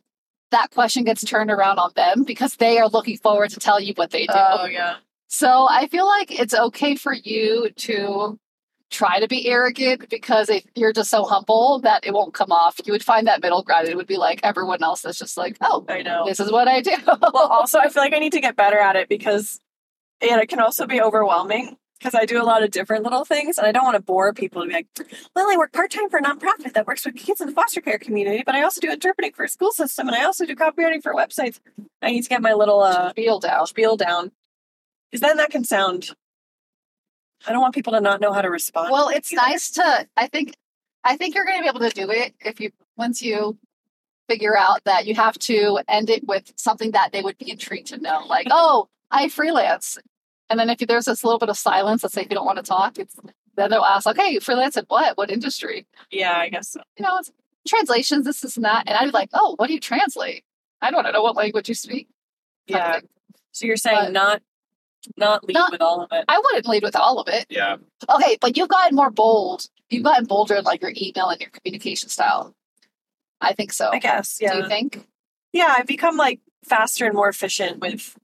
that 0.51 0.71
question 0.71 1.05
gets 1.05 1.25
turned 1.25 1.51
around 1.51 1.79
on 1.79 1.91
them 1.97 2.23
because 2.23 2.57
they 2.57 2.79
are 2.79 2.89
looking 2.89 3.17
forward 3.19 3.51
to 3.51 3.61
tell 3.61 3.81
you 3.81 3.93
what 3.97 4.11
they 4.11 4.27
do. 4.27 4.35
Oh, 4.35 4.67
yeah. 4.67 4.97
So 5.29 5.67
I 5.69 5.89
feel 5.89 6.07
like 6.07 6.39
it's 6.39 6.55
okay 6.55 6.95
for 6.95 7.13
you 7.13 7.71
to 7.71 8.39
try 8.91 9.19
to 9.21 9.27
be 9.27 9.49
arrogant 9.49 10.09
because 10.09 10.49
if 10.49 10.65
you're 10.75 10.93
just 10.93 11.11
so 11.11 11.25
humble 11.25 11.81
that 11.81 12.07
it 12.07 12.13
won't 12.13 12.35
come 12.35 12.53
off. 12.53 12.81
You 12.85 12.93
would 12.93 13.03
find 13.03 13.27
that 13.27 13.43
middle 13.43 13.63
ground. 13.63 13.89
It 13.89 13.97
would 13.97 14.07
be 14.07 14.17
like 14.17 14.41
everyone 14.43 14.83
else 14.83 15.03
that's 15.03 15.19
just 15.19 15.37
like, 15.37 15.57
oh, 15.61 15.85
I 15.89 16.03
know. 16.03 16.25
this 16.27 16.41
is 16.41 16.53
what 16.53 16.69
I 16.69 16.81
do. 16.81 16.97
well, 17.07 17.37
also, 17.51 17.79
I 17.79 17.89
feel 17.89 18.03
like 18.03 18.15
I 18.15 18.19
need 18.19 18.33
to 18.33 18.41
get 18.41 18.57
better 18.57 18.79
at 18.79 18.97
it 18.97 19.09
because 19.09 19.61
and 20.21 20.41
it 20.41 20.49
can 20.49 20.61
also 20.61 20.87
be 20.87 21.03
overwhelming 21.03 21.77
because 21.99 22.15
I 22.15 22.25
do 22.25 22.41
a 22.41 22.45
lot 22.45 22.63
of 22.63 22.71
different 22.71 23.05
little 23.05 23.25
things 23.25 23.59
and 23.59 23.67
I 23.67 23.73
don't 23.73 23.85
want 23.85 23.97
to 23.97 24.03
bore 24.03 24.33
people 24.33 24.63
to 24.63 24.69
be 24.69 24.75
like, 24.75 24.87
well, 25.35 25.51
I 25.51 25.57
work 25.57 25.73
part 25.73 25.91
time 25.91 26.09
for 26.09 26.19
a 26.19 26.23
nonprofit 26.23 26.75
that 26.75 26.87
works 26.87 27.05
with 27.05 27.17
kids 27.17 27.41
in 27.41 27.47
the 27.47 27.53
foster 27.53 27.81
care 27.81 27.99
community, 27.99 28.43
but 28.45 28.55
I 28.55 28.63
also 28.63 28.81
do 28.81 28.91
interpreting 28.91 29.33
for 29.33 29.45
a 29.45 29.49
school 29.49 29.73
system 29.73 30.07
and 30.07 30.17
I 30.17 30.25
also 30.25 30.45
do 30.47 30.55
copywriting 30.55 31.03
for 31.03 31.15
websites. 31.15 31.61
I 32.03 32.11
need 32.11 32.23
to 32.23 32.29
get 32.29 32.43
my 32.43 32.53
little 32.53 32.81
uh, 32.81 33.11
Spiel 33.11 33.39
down. 33.39 33.67
spiel 33.67 33.97
down 33.97 34.33
because 35.11 35.21
then 35.21 35.37
that 35.39 35.51
can 35.51 35.65
sound 35.65 36.11
I 37.47 37.53
don't 37.53 37.61
want 37.61 37.75
people 37.75 37.93
to 37.93 38.01
not 38.01 38.21
know 38.21 38.33
how 38.33 38.43
to 38.43 38.51
respond. 38.51 38.91
Well, 38.91 39.09
it's 39.09 39.33
nice 39.33 39.71
to. 39.73 40.07
I 40.17 40.27
think. 40.29 40.55
I 41.07 41.19
think 41.19 41.35
you're 41.35 41.45
going 41.45 41.59
to 41.59 41.63
be 41.63 41.69
able 41.69 41.81
to 41.81 41.91
do 41.91 42.11
it 42.11 42.35
if 42.41 42.61
you 42.61 42.71
once 42.97 43.21
you 43.23 43.59
figure 44.27 44.57
out 44.57 44.83
that 44.85 45.07
you 45.07 45.15
have 45.15 45.39
to 45.39 45.81
end 45.87 46.09
it 46.09 46.27
with 46.27 46.51
something 46.57 46.93
that 46.93 47.13
they 47.13 47.21
would 47.21 47.37
be 47.37 47.51
intrigued 47.51 47.89
to 47.89 47.99
know, 47.99 48.25
like, 48.27 48.47
oh, 48.51 48.89
I 49.11 49.29
freelance. 49.29 49.99
And 50.49 50.59
then 50.59 50.71
if 50.71 50.79
there's 50.79 51.05
this 51.05 51.23
little 51.25 51.39
bit 51.39 51.51
of 51.51 51.59
silence, 51.59 52.03
let's 52.03 52.15
say 52.15 52.23
if 52.23 52.31
you 52.31 52.37
don't 52.37 52.47
want 52.47 52.57
to 52.57 52.63
talk, 52.63 52.99
it's 52.99 53.17
then 53.57 53.71
they'll 53.71 53.83
ask, 53.83 54.07
okay, 54.07 54.31
you 54.31 54.41
freelance 54.41 54.77
in 54.77 54.85
what? 54.89 55.17
What 55.17 55.31
industry? 55.31 55.87
Yeah, 56.11 56.37
I 56.37 56.49
guess 56.49 56.71
so. 56.71 56.81
You 56.99 57.05
know, 57.05 57.19
it's 57.19 57.31
translations, 57.69 58.25
this, 58.25 58.43
is 58.43 58.59
not. 58.59 58.85
And 58.89 58.97
I'd 58.97 59.07
be 59.07 59.11
like, 59.13 59.31
oh, 59.33 59.55
what 59.59 59.69
do 59.69 59.75
you 59.75 59.81
translate? 59.81 60.45
I 60.83 60.91
don't 60.91 60.97
want 60.99 61.07
to 61.07 61.13
know 61.13 61.23
what 61.23 61.37
language 61.37 61.69
you 61.69 61.75
speak. 61.75 62.09
Yeah. 62.67 63.01
So 63.53 63.67
you're 63.67 63.77
saying 63.77 64.07
But- 64.07 64.13
not 64.13 64.43
not 65.17 65.45
lead 65.45 65.55
Not- 65.55 65.73
with 65.73 65.81
all 65.83 66.03
of 66.03 66.09
it. 66.13 66.25
I 66.29 66.39
wouldn't 66.39 66.67
lead 66.67 66.83
with 66.83 66.97
all 66.97 67.19
of 67.21 67.29
it. 67.29 67.47
Yeah. 67.49 67.77
Okay, 68.09 68.37
but 68.41 68.57
you've 68.57 68.69
gotten 68.69 68.95
more 68.97 69.11
bold. 69.11 69.67
You've 69.91 70.03
gotten 70.05 70.25
bolder 70.27 70.57
in 70.57 70.65
like 70.65 70.83
your 70.83 70.93
email 70.97 71.29
and 71.29 71.41
your 71.41 71.51
communication 71.51 72.09
style. 72.09 72.55
I 73.41 73.53
think 73.53 73.73
so. 73.73 73.91
I 73.93 73.99
guess. 73.99 74.39
Do 74.39 74.47
Yeah. 74.47 74.55
you 74.59 74.69
think? 74.69 75.07
Yeah, 75.53 75.75
I've 75.77 75.87
become 75.87 76.17
like 76.17 76.41
faster 76.65 77.05
and 77.07 77.15
more 77.15 77.29
efficient 77.29 77.81
with 77.81 78.17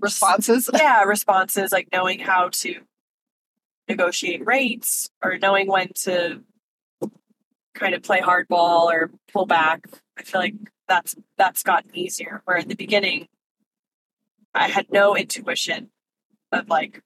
Responses? 0.00 0.68
yeah, 0.74 1.02
responses, 1.04 1.72
like 1.72 1.88
knowing 1.92 2.18
how 2.18 2.48
to 2.52 2.80
negotiate 3.88 4.44
rates 4.44 5.08
or 5.22 5.38
knowing 5.38 5.66
when 5.68 5.88
to 5.94 6.42
kind 7.74 7.94
of 7.94 8.02
play 8.02 8.20
hardball 8.20 8.86
or 8.92 9.10
pull 9.32 9.46
back. 9.46 9.86
I 10.18 10.22
feel 10.22 10.40
like 10.40 10.54
that's 10.88 11.14
that's 11.38 11.62
gotten 11.62 11.96
easier. 11.96 12.42
Where 12.44 12.56
in 12.56 12.68
the 12.68 12.74
beginning 12.76 13.28
I 14.54 14.68
had 14.68 14.86
no 14.90 15.16
intuition 15.16 15.90
of 16.52 16.68
like 16.68 17.02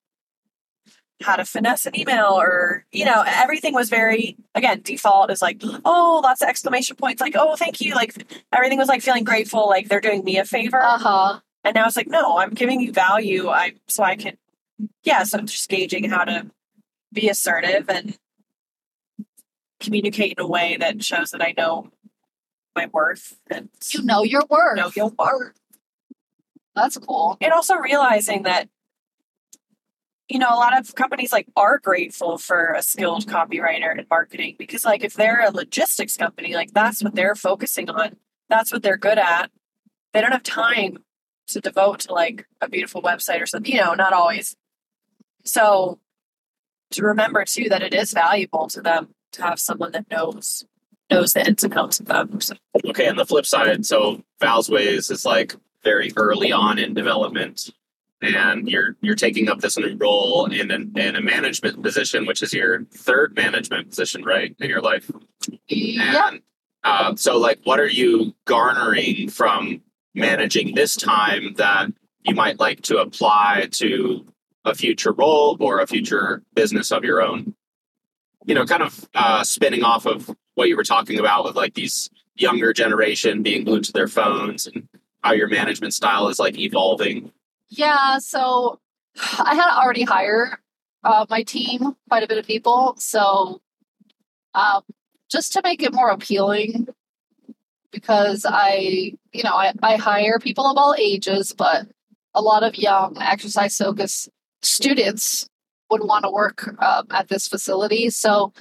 how 1.22 1.34
to 1.36 1.44
finesse 1.44 1.84
an 1.86 1.98
email 1.98 2.26
or 2.38 2.84
you 2.92 3.04
know, 3.04 3.24
everything 3.26 3.74
was 3.74 3.88
very 3.88 4.36
again, 4.54 4.80
default 4.82 5.30
is 5.30 5.42
like, 5.42 5.60
oh, 5.84 6.20
lots 6.22 6.42
of 6.42 6.48
exclamation 6.48 6.96
points, 6.96 7.20
like, 7.20 7.34
oh 7.36 7.56
thank 7.56 7.80
you. 7.80 7.94
Like 7.94 8.14
everything 8.52 8.78
was 8.78 8.88
like 8.88 9.02
feeling 9.02 9.24
grateful, 9.24 9.68
like 9.68 9.88
they're 9.88 10.00
doing 10.00 10.24
me 10.24 10.38
a 10.38 10.44
favor. 10.44 10.80
Uh 10.80 10.98
huh. 10.98 11.40
And 11.64 11.74
now 11.74 11.86
it's 11.86 11.96
like, 11.96 12.06
no, 12.08 12.38
I'm 12.38 12.50
giving 12.50 12.80
you 12.80 12.92
value. 12.92 13.48
I 13.48 13.74
so 13.88 14.02
I 14.04 14.16
can, 14.16 14.36
yeah. 15.02 15.24
So 15.24 15.38
I'm 15.38 15.46
just 15.46 15.68
gauging 15.68 16.08
how 16.08 16.24
to 16.24 16.50
be 17.12 17.28
assertive 17.28 17.88
and 17.88 18.16
communicate 19.80 20.34
in 20.38 20.44
a 20.44 20.46
way 20.46 20.76
that 20.78 21.02
shows 21.02 21.30
that 21.30 21.42
I 21.42 21.54
know 21.56 21.90
my 22.76 22.86
worth 22.92 23.36
and 23.50 23.68
You 23.90 24.02
know 24.04 24.22
your 24.22 24.44
worth. 24.48 24.76
know 24.76 24.90
your 24.94 25.12
worth. 25.18 25.54
That's 26.78 26.98
cool. 26.98 27.36
And 27.40 27.52
also 27.52 27.76
realizing 27.76 28.42
that, 28.44 28.68
you 30.28 30.38
know, 30.38 30.48
a 30.48 30.56
lot 30.56 30.78
of 30.78 30.94
companies 30.94 31.32
like 31.32 31.46
are 31.56 31.78
grateful 31.78 32.38
for 32.38 32.74
a 32.74 32.82
skilled 32.82 33.26
copywriter 33.26 33.96
in 33.98 34.06
marketing 34.10 34.56
because, 34.58 34.84
like, 34.84 35.02
if 35.02 35.14
they're 35.14 35.46
a 35.46 35.50
logistics 35.50 36.16
company, 36.16 36.54
like 36.54 36.72
that's 36.72 37.02
what 37.02 37.14
they're 37.14 37.34
focusing 37.34 37.88
on. 37.90 38.16
That's 38.48 38.72
what 38.72 38.82
they're 38.82 38.96
good 38.96 39.18
at. 39.18 39.50
They 40.12 40.20
don't 40.20 40.32
have 40.32 40.42
time 40.42 40.98
to 41.48 41.60
devote 41.60 42.00
to 42.00 42.12
like 42.12 42.46
a 42.60 42.68
beautiful 42.68 43.02
website 43.02 43.40
or 43.40 43.46
something, 43.46 43.72
you 43.72 43.80
know, 43.80 43.94
not 43.94 44.12
always. 44.12 44.56
So 45.44 45.98
to 46.90 47.02
remember 47.02 47.44
too 47.44 47.68
that 47.68 47.82
it 47.82 47.94
is 47.94 48.12
valuable 48.12 48.68
to 48.68 48.80
them 48.80 49.08
to 49.32 49.42
have 49.42 49.58
someone 49.58 49.92
that 49.92 50.10
knows 50.10 50.64
knows 51.10 51.32
the 51.32 51.46
ins 51.46 51.64
and 51.64 51.76
outs 51.76 52.00
of 52.00 52.06
them. 52.06 52.40
So, 52.40 52.54
Okay, 52.84 53.06
and 53.06 53.18
the 53.18 53.24
flip 53.24 53.46
side, 53.46 53.86
so 53.86 54.22
Val's 54.40 54.68
Ways 54.68 55.10
is 55.10 55.24
like 55.24 55.54
very 55.84 56.12
early 56.16 56.52
on 56.52 56.78
in 56.78 56.94
development, 56.94 57.70
and 58.20 58.68
you're 58.68 58.96
you're 59.00 59.14
taking 59.14 59.48
up 59.48 59.60
this 59.60 59.78
new 59.78 59.96
role 59.96 60.46
in 60.46 60.70
an, 60.70 60.92
in 60.96 61.16
a 61.16 61.20
management 61.20 61.82
position, 61.82 62.26
which 62.26 62.42
is 62.42 62.52
your 62.52 62.84
third 62.84 63.36
management 63.36 63.90
position, 63.90 64.24
right, 64.24 64.54
in 64.58 64.68
your 64.68 64.82
life. 64.82 65.10
Yeah. 65.68 66.28
And 66.28 66.40
uh, 66.84 67.16
so, 67.16 67.38
like, 67.38 67.60
what 67.64 67.80
are 67.80 67.88
you 67.88 68.34
garnering 68.44 69.28
from 69.28 69.82
managing 70.14 70.74
this 70.74 70.96
time 70.96 71.54
that 71.56 71.90
you 72.22 72.34
might 72.34 72.58
like 72.58 72.82
to 72.82 72.98
apply 72.98 73.68
to 73.72 74.26
a 74.64 74.74
future 74.74 75.12
role 75.12 75.56
or 75.60 75.80
a 75.80 75.86
future 75.86 76.42
business 76.54 76.90
of 76.90 77.04
your 77.04 77.22
own? 77.22 77.54
You 78.46 78.54
know, 78.54 78.64
kind 78.64 78.82
of 78.82 79.08
uh, 79.14 79.44
spinning 79.44 79.84
off 79.84 80.06
of 80.06 80.34
what 80.54 80.68
you 80.68 80.76
were 80.76 80.84
talking 80.84 81.18
about 81.18 81.44
with 81.44 81.56
like 81.56 81.74
these 81.74 82.10
younger 82.36 82.72
generation 82.72 83.42
being 83.42 83.64
glued 83.64 83.84
to 83.84 83.92
their 83.92 84.08
phones 84.08 84.66
and 84.66 84.88
how 85.22 85.32
your 85.32 85.48
management 85.48 85.94
style 85.94 86.28
is 86.28 86.38
like 86.38 86.58
evolving. 86.58 87.32
Yeah, 87.68 88.18
so 88.18 88.80
I 89.16 89.54
had 89.54 89.76
already 89.80 90.04
hire 90.04 90.60
uh, 91.04 91.26
my 91.28 91.42
team, 91.42 91.96
quite 92.08 92.22
a 92.22 92.28
bit 92.28 92.38
of 92.38 92.46
people. 92.46 92.94
So 92.98 93.60
um, 94.54 94.82
just 95.30 95.52
to 95.52 95.60
make 95.62 95.82
it 95.82 95.92
more 95.92 96.10
appealing, 96.10 96.88
because 97.92 98.46
I, 98.48 99.12
you 99.32 99.42
know, 99.42 99.54
I, 99.54 99.72
I 99.82 99.96
hire 99.96 100.38
people 100.38 100.66
of 100.66 100.76
all 100.76 100.94
ages, 100.98 101.52
but 101.56 101.86
a 102.34 102.42
lot 102.42 102.62
of 102.62 102.76
young 102.76 103.16
exercise 103.20 103.76
focused 103.76 104.28
students 104.62 105.48
would 105.90 106.02
want 106.02 106.24
to 106.24 106.30
work 106.30 106.68
um, 106.82 107.06
at 107.10 107.28
this 107.28 107.48
facility. 107.48 108.10
So 108.10 108.52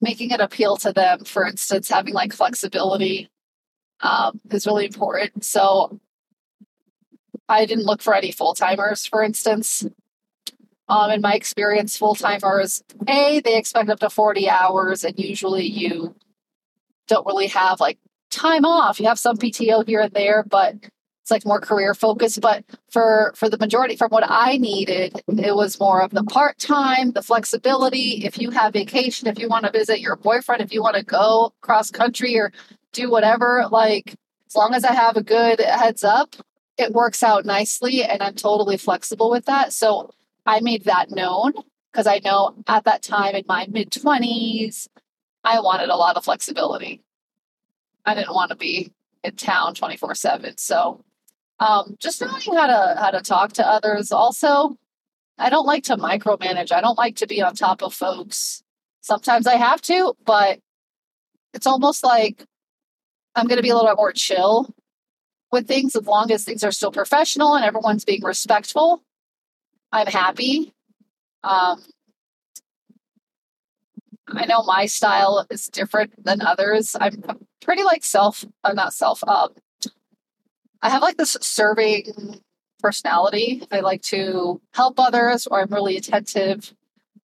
making 0.00 0.30
it 0.30 0.40
appeal 0.40 0.76
to 0.78 0.92
them, 0.92 1.24
for 1.24 1.46
instance, 1.46 1.88
having 1.88 2.14
like 2.14 2.32
flexibility 2.32 3.28
um, 4.00 4.40
is 4.50 4.66
really 4.66 4.86
important. 4.86 5.44
So 5.44 6.00
I 7.48 7.64
didn't 7.64 7.86
look 7.86 8.02
for 8.02 8.14
any 8.14 8.30
full 8.30 8.54
timers, 8.54 9.06
for 9.06 9.22
instance. 9.22 9.86
Um, 10.88 11.10
in 11.10 11.20
my 11.20 11.34
experience, 11.34 11.96
full 11.98 12.14
timers, 12.14 12.82
A, 13.08 13.40
they 13.40 13.58
expect 13.58 13.90
up 13.90 14.00
to 14.00 14.08
40 14.08 14.48
hours, 14.48 15.04
and 15.04 15.18
usually 15.18 15.66
you 15.66 16.14
don't 17.08 17.26
really 17.26 17.48
have 17.48 17.80
like 17.80 17.98
time 18.30 18.64
off. 18.64 18.98
You 18.98 19.06
have 19.06 19.18
some 19.18 19.36
PTO 19.36 19.86
here 19.86 20.00
and 20.00 20.12
there, 20.12 20.44
but 20.48 20.76
it's 21.28 21.30
like 21.30 21.44
more 21.44 21.60
career 21.60 21.92
focused. 21.92 22.40
But 22.40 22.64
for 22.90 23.34
for 23.36 23.50
the 23.50 23.58
majority, 23.58 23.96
from 23.96 24.08
what 24.10 24.24
I 24.26 24.56
needed, 24.56 25.20
it 25.28 25.54
was 25.54 25.78
more 25.78 26.00
of 26.00 26.12
the 26.12 26.24
part 26.24 26.58
time, 26.58 27.12
the 27.12 27.22
flexibility. 27.22 28.24
If 28.24 28.38
you 28.38 28.50
have 28.50 28.72
vacation, 28.72 29.28
if 29.28 29.38
you 29.38 29.48
want 29.48 29.66
to 29.66 29.70
visit 29.70 30.00
your 30.00 30.16
boyfriend, 30.16 30.62
if 30.62 30.72
you 30.72 30.82
want 30.82 30.96
to 30.96 31.04
go 31.04 31.52
cross 31.60 31.90
country 31.90 32.38
or 32.38 32.50
do 32.92 33.10
whatever, 33.10 33.66
like 33.70 34.14
as 34.46 34.54
long 34.56 34.74
as 34.74 34.84
I 34.84 34.92
have 34.92 35.16
a 35.16 35.22
good 35.22 35.60
heads 35.60 36.04
up, 36.04 36.36
it 36.76 36.92
works 36.92 37.22
out 37.22 37.44
nicely 37.44 38.02
and 38.02 38.22
I'm 38.22 38.34
totally 38.34 38.76
flexible 38.76 39.30
with 39.30 39.44
that. 39.46 39.72
So 39.72 40.10
I 40.46 40.60
made 40.60 40.84
that 40.84 41.10
known 41.10 41.52
because 41.92 42.06
I 42.06 42.20
know 42.24 42.54
at 42.66 42.84
that 42.84 43.02
time 43.02 43.34
in 43.34 43.44
my 43.48 43.66
mid 43.68 43.90
20s, 43.90 44.88
I 45.44 45.60
wanted 45.60 45.88
a 45.88 45.96
lot 45.96 46.16
of 46.16 46.24
flexibility. 46.24 47.02
I 48.04 48.14
didn't 48.14 48.34
want 48.34 48.50
to 48.50 48.56
be 48.56 48.92
in 49.24 49.36
town 49.36 49.74
24 49.74 50.14
7. 50.14 50.56
So 50.56 51.04
um, 51.60 51.96
just 51.98 52.20
knowing 52.20 52.56
how 52.56 52.66
to 52.66 53.00
how 53.00 53.10
to 53.10 53.20
talk 53.20 53.52
to 53.54 53.66
others. 53.66 54.12
Also, 54.12 54.76
I 55.38 55.50
don't 55.50 55.66
like 55.66 55.84
to 55.84 55.96
micromanage. 55.96 56.72
I 56.72 56.80
don't 56.80 56.98
like 56.98 57.16
to 57.16 57.26
be 57.26 57.42
on 57.42 57.54
top 57.54 57.82
of 57.82 57.94
folks. 57.94 58.62
Sometimes 59.00 59.46
I 59.46 59.56
have 59.56 59.80
to, 59.82 60.14
but 60.24 60.60
it's 61.54 61.66
almost 61.66 62.04
like 62.04 62.44
I'm 63.38 63.46
going 63.46 63.58
to 63.58 63.62
be 63.62 63.70
a 63.70 63.74
little 63.74 63.88
bit 63.88 63.96
more 63.96 64.12
chill 64.12 64.74
with 65.52 65.68
things 65.68 65.94
as 65.94 66.06
long 66.06 66.30
as 66.32 66.44
things 66.44 66.64
are 66.64 66.72
still 66.72 66.90
professional 66.90 67.54
and 67.54 67.64
everyone's 67.64 68.04
being 68.04 68.22
respectful. 68.24 69.02
I'm 69.92 70.08
happy. 70.08 70.74
Um, 71.44 71.82
I 74.28 74.44
know 74.46 74.62
my 74.64 74.86
style 74.86 75.46
is 75.50 75.66
different 75.66 76.22
than 76.22 76.42
others. 76.42 76.96
I'm 77.00 77.22
pretty 77.62 77.84
like 77.84 78.04
self, 78.04 78.44
I'm 78.64 78.76
not 78.76 78.92
self, 78.92 79.22
um, 79.26 79.50
I 80.82 80.90
have 80.90 81.02
like 81.02 81.16
this 81.16 81.36
serving 81.40 82.40
personality. 82.80 83.62
I 83.70 83.80
like 83.80 84.02
to 84.02 84.60
help 84.74 85.00
others 85.00 85.46
or 85.46 85.60
I'm 85.60 85.72
really 85.72 85.96
attentive. 85.96 86.74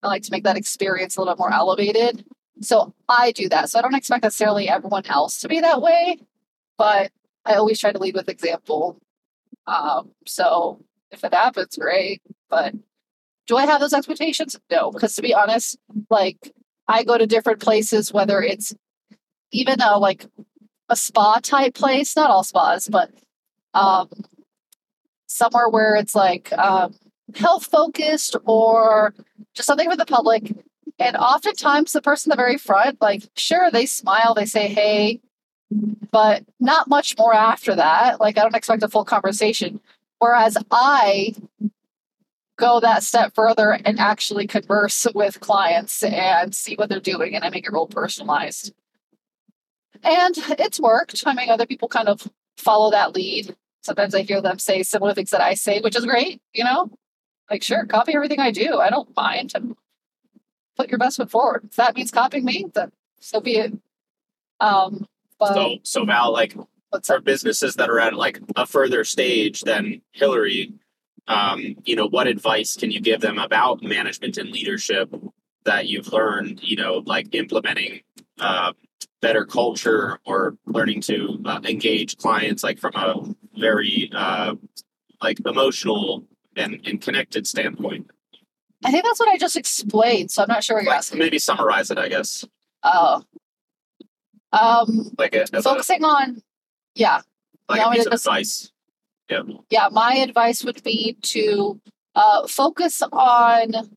I 0.01 0.07
like 0.07 0.23
to 0.23 0.31
make 0.31 0.43
that 0.43 0.57
experience 0.57 1.15
a 1.15 1.21
little 1.21 1.33
bit 1.33 1.39
more 1.39 1.53
elevated. 1.53 2.25
So 2.61 2.93
I 3.09 3.31
do 3.31 3.49
that. 3.49 3.69
So 3.69 3.79
I 3.79 3.81
don't 3.81 3.95
expect 3.95 4.23
necessarily 4.23 4.69
everyone 4.69 5.05
else 5.05 5.39
to 5.39 5.47
be 5.47 5.59
that 5.59 5.81
way, 5.81 6.17
but 6.77 7.11
I 7.45 7.55
always 7.55 7.79
try 7.79 7.91
to 7.91 7.99
lead 7.99 8.15
with 8.15 8.29
example. 8.29 8.99
Um, 9.67 10.11
so 10.25 10.83
if 11.11 11.23
it 11.23 11.33
happens, 11.33 11.77
great. 11.77 12.21
But 12.49 12.73
do 13.47 13.57
I 13.57 13.65
have 13.65 13.81
those 13.81 13.93
expectations? 13.93 14.57
No, 14.71 14.91
because 14.91 15.15
to 15.15 15.21
be 15.21 15.33
honest, 15.33 15.77
like 16.09 16.53
I 16.87 17.03
go 17.03 17.17
to 17.17 17.27
different 17.27 17.59
places, 17.59 18.13
whether 18.13 18.41
it's 18.41 18.75
even 19.51 19.81
a 19.81 19.97
like 19.97 20.25
a 20.89 20.95
spa 20.95 21.39
type 21.41 21.73
place, 21.73 22.15
not 22.15 22.29
all 22.29 22.43
spas, 22.43 22.87
but 22.87 23.11
um, 23.73 24.09
somewhere 25.27 25.69
where 25.69 25.95
it's 25.95 26.15
like 26.15 26.51
um, 26.53 26.93
health 27.35 27.65
focused 27.65 28.35
or 28.45 29.13
just 29.53 29.67
something 29.67 29.89
for 29.89 29.97
the 29.97 30.05
public. 30.05 30.53
And 30.99 31.15
oftentimes, 31.17 31.91
the 31.91 32.01
person 32.01 32.29
the 32.29 32.35
very 32.35 32.57
front, 32.57 33.01
like, 33.01 33.23
sure, 33.35 33.71
they 33.71 33.85
smile, 33.85 34.33
they 34.33 34.45
say, 34.45 34.67
hey, 34.67 35.21
but 36.11 36.43
not 36.59 36.87
much 36.87 37.17
more 37.17 37.33
after 37.33 37.75
that. 37.75 38.19
Like, 38.19 38.37
I 38.37 38.41
don't 38.43 38.55
expect 38.55 38.83
a 38.83 38.87
full 38.87 39.05
conversation. 39.05 39.79
Whereas 40.19 40.57
I 40.71 41.33
go 42.57 42.79
that 42.79 43.03
step 43.03 43.33
further 43.33 43.71
and 43.83 43.99
actually 43.99 44.47
converse 44.47 45.07
with 45.15 45.39
clients 45.39 46.03
and 46.03 46.53
see 46.53 46.75
what 46.75 46.89
they're 46.89 46.99
doing 46.99 47.35
and 47.35 47.43
I 47.43 47.49
make 47.49 47.65
it 47.65 47.73
real 47.73 47.87
personalized. 47.87 48.73
And 50.03 50.35
it's 50.59 50.79
worked. 50.79 51.23
I 51.25 51.33
mean, 51.33 51.49
other 51.49 51.65
people 51.65 51.87
kind 51.87 52.07
of 52.07 52.31
follow 52.57 52.91
that 52.91 53.15
lead. 53.15 53.55
Sometimes 53.81 54.13
I 54.13 54.21
hear 54.21 54.41
them 54.41 54.59
say 54.59 54.83
similar 54.83 55.13
things 55.13 55.31
that 55.31 55.41
I 55.41 55.55
say, 55.55 55.81
which 55.81 55.95
is 55.95 56.05
great, 56.05 56.41
you 56.53 56.63
know? 56.63 56.89
Like, 57.49 57.63
sure, 57.63 57.85
copy 57.85 58.13
everything 58.15 58.39
I 58.39 58.51
do. 58.51 58.79
I 58.79 58.89
don't 58.89 59.13
mind. 59.15 59.53
Put 60.75 60.89
your 60.89 60.97
best 60.97 61.17
foot 61.17 61.29
forward. 61.29 61.65
If 61.65 61.75
that 61.75 61.95
means 61.95 62.11
copying 62.11 62.45
me, 62.45 62.65
then 62.73 62.91
so 63.19 63.39
be 63.39 63.57
it. 63.57 63.73
Um, 64.59 65.05
but 65.39 65.53
So, 65.53 65.77
so 65.83 66.05
Val, 66.05 66.31
like 66.31 66.55
for 67.03 67.19
businesses 67.19 67.75
that 67.75 67.89
are 67.89 67.99
at 67.99 68.13
like 68.13 68.39
a 68.55 68.65
further 68.65 69.03
stage 69.03 69.61
than 69.61 70.01
Hillary, 70.11 70.73
um, 71.27 71.75
you 71.85 71.95
know, 71.95 72.07
what 72.07 72.27
advice 72.27 72.75
can 72.75 72.91
you 72.91 72.99
give 72.99 73.21
them 73.21 73.37
about 73.37 73.81
management 73.81 74.37
and 74.37 74.49
leadership 74.49 75.13
that 75.65 75.87
you've 75.87 76.11
learned, 76.11 76.61
you 76.61 76.75
know, 76.75 77.03
like 77.05 77.33
implementing 77.33 78.01
uh, 78.39 78.73
better 79.21 79.45
culture 79.45 80.19
or 80.25 80.57
learning 80.65 81.01
to 81.01 81.41
uh, 81.45 81.61
engage 81.63 82.17
clients 82.17 82.63
like 82.63 82.79
from 82.79 82.91
a 82.95 83.33
very 83.57 84.09
uh, 84.13 84.55
like 85.21 85.39
emotional 85.45 86.25
and, 86.55 86.81
and 86.85 87.01
connected 87.01 87.47
standpoint? 87.47 88.09
I 88.83 88.91
think 88.91 89.03
that's 89.03 89.19
what 89.19 89.29
I 89.29 89.37
just 89.37 89.55
explained. 89.55 90.31
So 90.31 90.41
I'm 90.43 90.47
not 90.47 90.63
sure 90.63 90.75
what 90.77 90.83
you're 90.83 90.91
Like, 90.91 90.97
asking. 90.99 91.19
maybe 91.19 91.39
summarize 91.39 91.89
it, 91.91 91.97
I 91.97 92.09
guess. 92.09 92.45
Oh. 92.83 93.23
Um, 94.51 95.11
Like 95.17 95.33
a, 95.35 95.61
focusing 95.61 96.03
on, 96.03 96.41
yeah, 96.95 97.21
like 97.69 97.81
a 97.81 97.89
piece 97.91 98.05
of 98.05 98.13
advice. 98.13 98.71
Yeah. 99.29 99.41
yeah. 99.69 99.87
My 99.91 100.15
advice 100.15 100.63
would 100.63 100.83
be 100.83 101.17
to 101.21 101.79
uh, 102.13 102.45
focus 102.47 103.01
on 103.11 103.95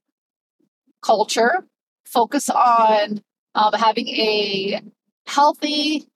culture, 1.02 1.66
focus 2.06 2.48
on 2.48 3.22
um, 3.54 3.72
having 3.74 4.08
a 4.08 4.80
healthy, 5.26 6.06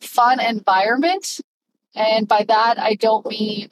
fun 0.00 0.40
environment. 0.40 1.40
And 1.96 2.28
by 2.28 2.44
that, 2.44 2.78
I 2.78 2.94
don't 2.94 3.26
mean, 3.26 3.70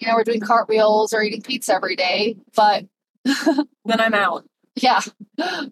you 0.00 0.08
know, 0.08 0.14
we're 0.14 0.24
doing 0.24 0.40
cartwheels 0.40 1.12
or 1.12 1.22
eating 1.22 1.42
pizza 1.42 1.74
every 1.74 1.96
day, 1.96 2.36
but 2.54 2.84
Then 3.84 4.00
I'm 4.00 4.14
out. 4.14 4.44
yeah, 4.76 5.00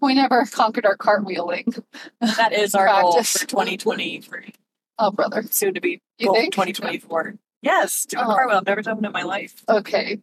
we 0.01 0.15
never 0.15 0.45
conquered 0.47 0.87
our 0.87 0.97
cartwheeling. 0.97 1.83
That 2.21 2.53
is 2.53 2.75
our 2.75 2.87
goal 2.87 3.13
Practice. 3.15 3.33
for 3.43 3.47
2023. 3.47 4.53
Oh, 4.99 5.11
brother. 5.11 5.43
Soon 5.51 5.75
to 5.75 5.81
be 5.81 6.01
You 6.19 6.27
goal 6.27 6.35
think? 6.37 6.53
2024. 6.55 7.35
Yes, 7.63 8.07
do 8.07 8.19
a 8.19 8.23
Oh. 8.23 8.27
cartwheel. 8.35 8.59
I've 8.59 8.67
never 8.67 8.83
done 8.83 8.99
it 8.99 9.07
in 9.07 9.13
my 9.13 9.23
life. 9.23 9.63
Okay. 9.69 10.21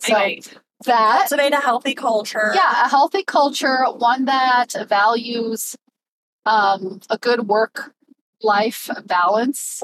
So 0.00 0.14
Anyway, 0.16 0.40
that 0.86 1.26
cultivate 1.28 1.52
a 1.52 1.60
healthy 1.60 1.94
culture. 1.94 2.52
yeah 2.54 2.86
a 2.86 2.88
healthy 2.88 3.24
culture 3.24 3.84
one 3.96 4.26
that 4.26 4.74
values 4.88 5.76
um, 6.46 7.00
a 7.10 7.18
good 7.18 7.48
work 7.48 7.92
life 8.42 8.88
balance 9.06 9.82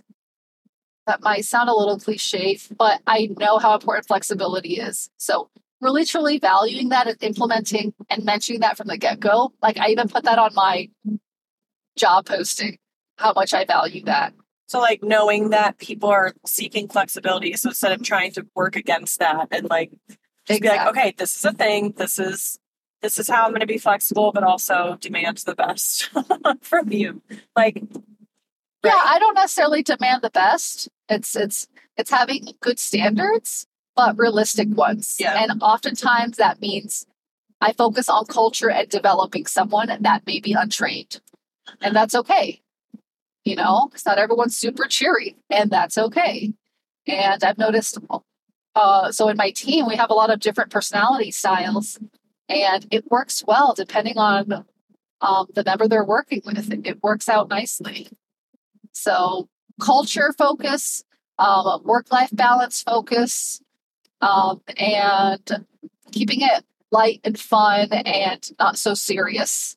that 1.09 1.21
might 1.21 1.45
sound 1.45 1.69
a 1.69 1.75
little 1.75 1.99
cliche 1.99 2.59
but 2.79 3.00
i 3.09 3.29
know 3.41 3.59
how 3.59 3.75
important 3.75 4.07
flexibility 4.07 4.76
is 4.76 5.11
so 5.19 5.50
really 5.85 6.05
truly 6.05 6.38
valuing 6.38 6.88
that 6.88 7.07
and 7.07 7.23
implementing 7.23 7.95
and 8.11 8.25
mentioning 8.25 8.61
that 8.62 8.76
from 8.76 8.88
the 8.88 8.97
get-go 8.99 9.53
like 9.62 9.79
i 9.79 9.88
even 9.88 10.09
put 10.09 10.25
that 10.25 10.38
on 10.38 10.53
my 10.55 10.88
job 11.97 12.26
posting 12.26 12.79
how 13.19 13.33
much 13.35 13.55
i 13.55 13.64
value 13.64 14.03
that 14.05 14.33
So 14.67 14.81
like 14.81 15.03
knowing 15.03 15.50
that 15.50 15.79
people 15.79 16.09
are 16.09 16.33
seeking 16.47 16.88
flexibility, 16.88 17.53
so 17.53 17.69
instead 17.69 17.93
of 17.93 18.03
trying 18.03 18.33
to 18.33 18.47
work 18.57 18.76
against 18.76 19.19
that 19.19 19.49
and 19.50 19.69
like 19.69 19.93
just 20.47 20.62
be 20.62 20.69
like, 20.69 20.87
okay, 20.88 21.14
this 21.17 21.37
is 21.37 21.45
a 21.45 21.53
thing. 21.53 21.93
This 21.97 22.19
is 22.19 22.59
this 23.03 23.19
is 23.19 23.29
how 23.29 23.45
I'm 23.45 23.50
going 23.50 23.61
to 23.61 23.67
be 23.67 23.79
flexible, 23.79 24.33
but 24.33 24.43
also 24.43 24.97
demand 25.00 25.38
the 25.38 25.55
best 25.55 26.11
from 26.62 26.90
you. 26.90 27.20
Like, 27.55 27.83
Yeah. 28.83 28.92
I 28.97 29.18
don't 29.18 29.35
necessarily 29.35 29.83
demand 29.83 30.23
the 30.23 30.31
best. 30.31 30.88
It's 31.09 31.37
it's 31.37 31.66
it's 31.97 32.11
having 32.11 32.49
good 32.61 32.79
standards, 32.79 33.66
but 33.96 34.18
realistic 34.18 34.68
ones. 34.70 35.16
Yeah. 35.18 35.42
And 35.42 35.62
oftentimes 35.62 36.37
that 36.37 36.61
means 36.61 37.07
I 37.61 37.72
focus 37.72 38.09
on 38.09 38.26
culture 38.26 38.70
and 38.70 38.88
developing 38.88 39.46
someone 39.46 39.88
that 40.00 40.26
may 40.26 40.40
be 40.40 40.52
untrained. 40.52 41.20
And 41.80 41.94
that's 41.94 42.14
okay. 42.14 42.61
You 43.44 43.57
know, 43.57 43.88
because 43.88 44.07
not 44.07 44.18
everyone's 44.18 44.57
super 44.57 44.87
cheery, 44.87 45.37
and 45.50 45.70
that's 45.70 45.98
okay. 45.98 46.52
And 47.07 47.44
I've 47.44 47.59
noticed 47.59 47.98
uh 48.74 49.12
so 49.12 49.28
in 49.28 49.37
my 49.37 49.50
team 49.50 49.87
we 49.87 49.94
have 49.94 50.11
a 50.11 50.14
lot 50.14 50.30
of 50.30 50.40
different 50.40 50.70
personality 50.70 51.30
styles 51.30 51.96
and 52.48 52.87
it 52.90 53.09
works 53.09 53.44
well 53.46 53.72
depending 53.72 54.18
on 54.18 54.64
um, 55.24 55.46
the 55.54 55.64
member 55.64 55.88
they're 55.88 56.04
working 56.04 56.42
with. 56.44 56.72
It, 56.72 56.87
it 56.87 57.02
works 57.02 57.28
out 57.28 57.48
nicely. 57.48 58.09
So 58.92 59.48
culture 59.80 60.33
focus, 60.37 61.04
um, 61.38 61.83
work 61.85 62.12
life 62.12 62.30
balance 62.33 62.83
focus, 62.83 63.61
um, 64.20 64.61
and 64.77 65.66
keeping 66.12 66.40
it 66.42 66.64
light 66.90 67.20
and 67.24 67.38
fun 67.38 67.92
and 67.92 68.50
not 68.59 68.79
so 68.79 68.94
serious 68.94 69.77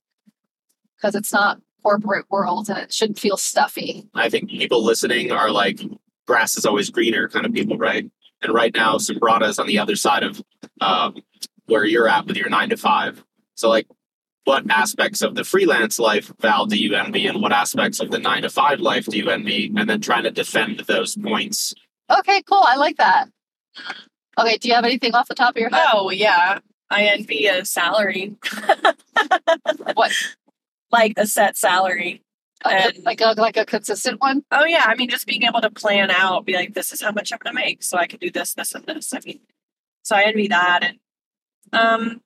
because 0.96 1.16
it's 1.16 1.34
not 1.34 1.60
corporate 1.84 2.26
world 2.30 2.70
and 2.70 2.78
it 2.78 2.94
shouldn't 2.94 3.20
feel 3.20 3.38
stuffy. 3.38 4.08
I 4.14 4.30
think 4.30 4.50
people 4.50 4.84
listening 4.84 5.32
are 5.32 5.50
like 5.52 5.80
grass 6.28 6.58
is 6.58 6.66
always 6.66 6.90
greener 6.90 7.28
kind 7.30 7.46
of 7.46 7.54
people, 7.54 7.78
right? 7.78 8.10
And 8.42 8.54
right 8.54 8.74
now, 8.74 8.98
Sembrata 8.98 9.48
is 9.48 9.58
on 9.58 9.68
the 9.68 9.80
other 9.80 9.96
side 9.96 10.24
of 10.24 10.44
um, 10.80 11.16
where 11.66 11.86
you're 11.86 12.08
at 12.08 12.28
with 12.28 12.38
your 12.38 12.50
nine 12.50 12.70
to 12.70 12.78
five. 12.78 13.24
So, 13.56 13.70
like, 13.70 13.88
what 14.44 14.70
aspects 14.70 15.22
of 15.22 15.36
the 15.36 15.44
freelance 15.44 15.98
life, 15.98 16.32
Val, 16.40 16.68
do 16.68 16.78
you 16.78 16.94
envy, 16.94 17.26
and 17.26 17.42
what 17.42 17.52
aspects 17.52 18.00
of 18.00 18.12
the 18.12 18.20
nine 18.20 18.44
to 18.44 18.50
five 18.50 18.80
life 18.80 19.06
do 19.06 19.18
you 19.18 19.30
envy? 19.30 19.74
And 19.76 19.90
then 19.90 20.02
trying 20.02 20.24
to 20.24 20.32
defend 20.32 20.82
those 20.82 21.16
points. 21.16 21.74
Okay, 22.10 22.44
cool. 22.44 22.64
I 22.64 22.76
like 22.76 22.98
that. 22.98 23.30
Okay, 24.38 24.58
do 24.58 24.68
you 24.70 24.76
have 24.76 24.86
anything 24.86 25.16
off 25.16 25.28
the 25.28 25.36
top 25.36 25.56
of 25.56 25.60
your 25.60 25.70
head? 25.70 25.84
oh 25.94 26.10
yeah, 26.12 26.60
I 26.90 27.06
envy 27.06 27.48
a 27.48 27.66
salary. 27.66 28.36
What? 29.94 30.12
Like 30.92 31.14
a 31.18 31.26
set 31.26 31.58
salary. 31.58 32.24
A- 32.66 32.70
and- 32.70 33.04
like 33.04 33.22
a 33.22 33.34
like 33.38 33.58
a 33.58 33.66
consistent 33.66 34.22
one? 34.22 34.44
Oh 34.52 34.66
yeah, 34.66 34.84
I 34.86 34.96
mean, 34.96 35.10
just 35.10 35.26
being 35.28 35.44
able 35.44 35.62
to 35.62 35.70
plan 35.70 36.12
out, 36.12 36.46
be 36.46 36.54
like, 36.54 36.74
this 36.74 36.92
is 36.92 37.02
how 37.02 37.12
much 37.12 37.32
I'm 37.32 37.40
going 37.40 37.56
to 37.56 37.62
make, 37.62 37.84
so 37.84 37.98
I 37.98 38.08
can 38.08 38.20
do 38.20 38.30
this, 38.32 38.54
this, 38.54 38.74
and 38.74 38.86
this. 38.86 39.14
I 39.14 39.20
mean, 39.26 39.40
so 40.04 40.16
I 40.16 40.24
envy 40.24 40.48
that, 40.50 40.82
and 40.84 41.00
um, 41.74 42.22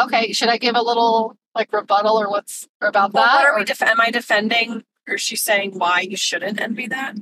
Okay, 0.00 0.32
should 0.32 0.48
I 0.48 0.58
give 0.58 0.76
a 0.76 0.82
little 0.82 1.36
like 1.54 1.72
rebuttal 1.72 2.16
or 2.20 2.30
what's 2.30 2.68
or 2.80 2.88
about 2.88 3.12
well, 3.12 3.24
that? 3.24 3.34
what 3.34 3.44
are 3.46 3.54
or- 3.54 3.58
we? 3.58 3.64
Def- 3.64 3.82
am 3.82 4.00
I 4.00 4.10
defending, 4.10 4.84
or 5.08 5.14
is 5.14 5.20
she 5.20 5.36
saying 5.36 5.78
why 5.78 6.00
you 6.00 6.16
shouldn't 6.16 6.60
envy 6.60 6.86
that? 6.88 7.14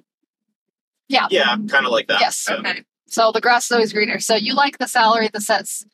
Yeah, 1.08 1.26
Yeah, 1.30 1.56
kind 1.68 1.86
of 1.86 1.92
like 1.92 2.08
that. 2.08 2.20
Yes. 2.20 2.46
Yeah. 2.50 2.56
Okay. 2.58 2.84
So 3.06 3.32
the 3.32 3.40
grass 3.40 3.66
is 3.66 3.72
always 3.72 3.92
greener. 3.92 4.18
So 4.18 4.34
you 4.34 4.54
like 4.54 4.78
the 4.78 4.88
salary 4.88 5.28
the 5.32 5.40
sets 5.40 5.84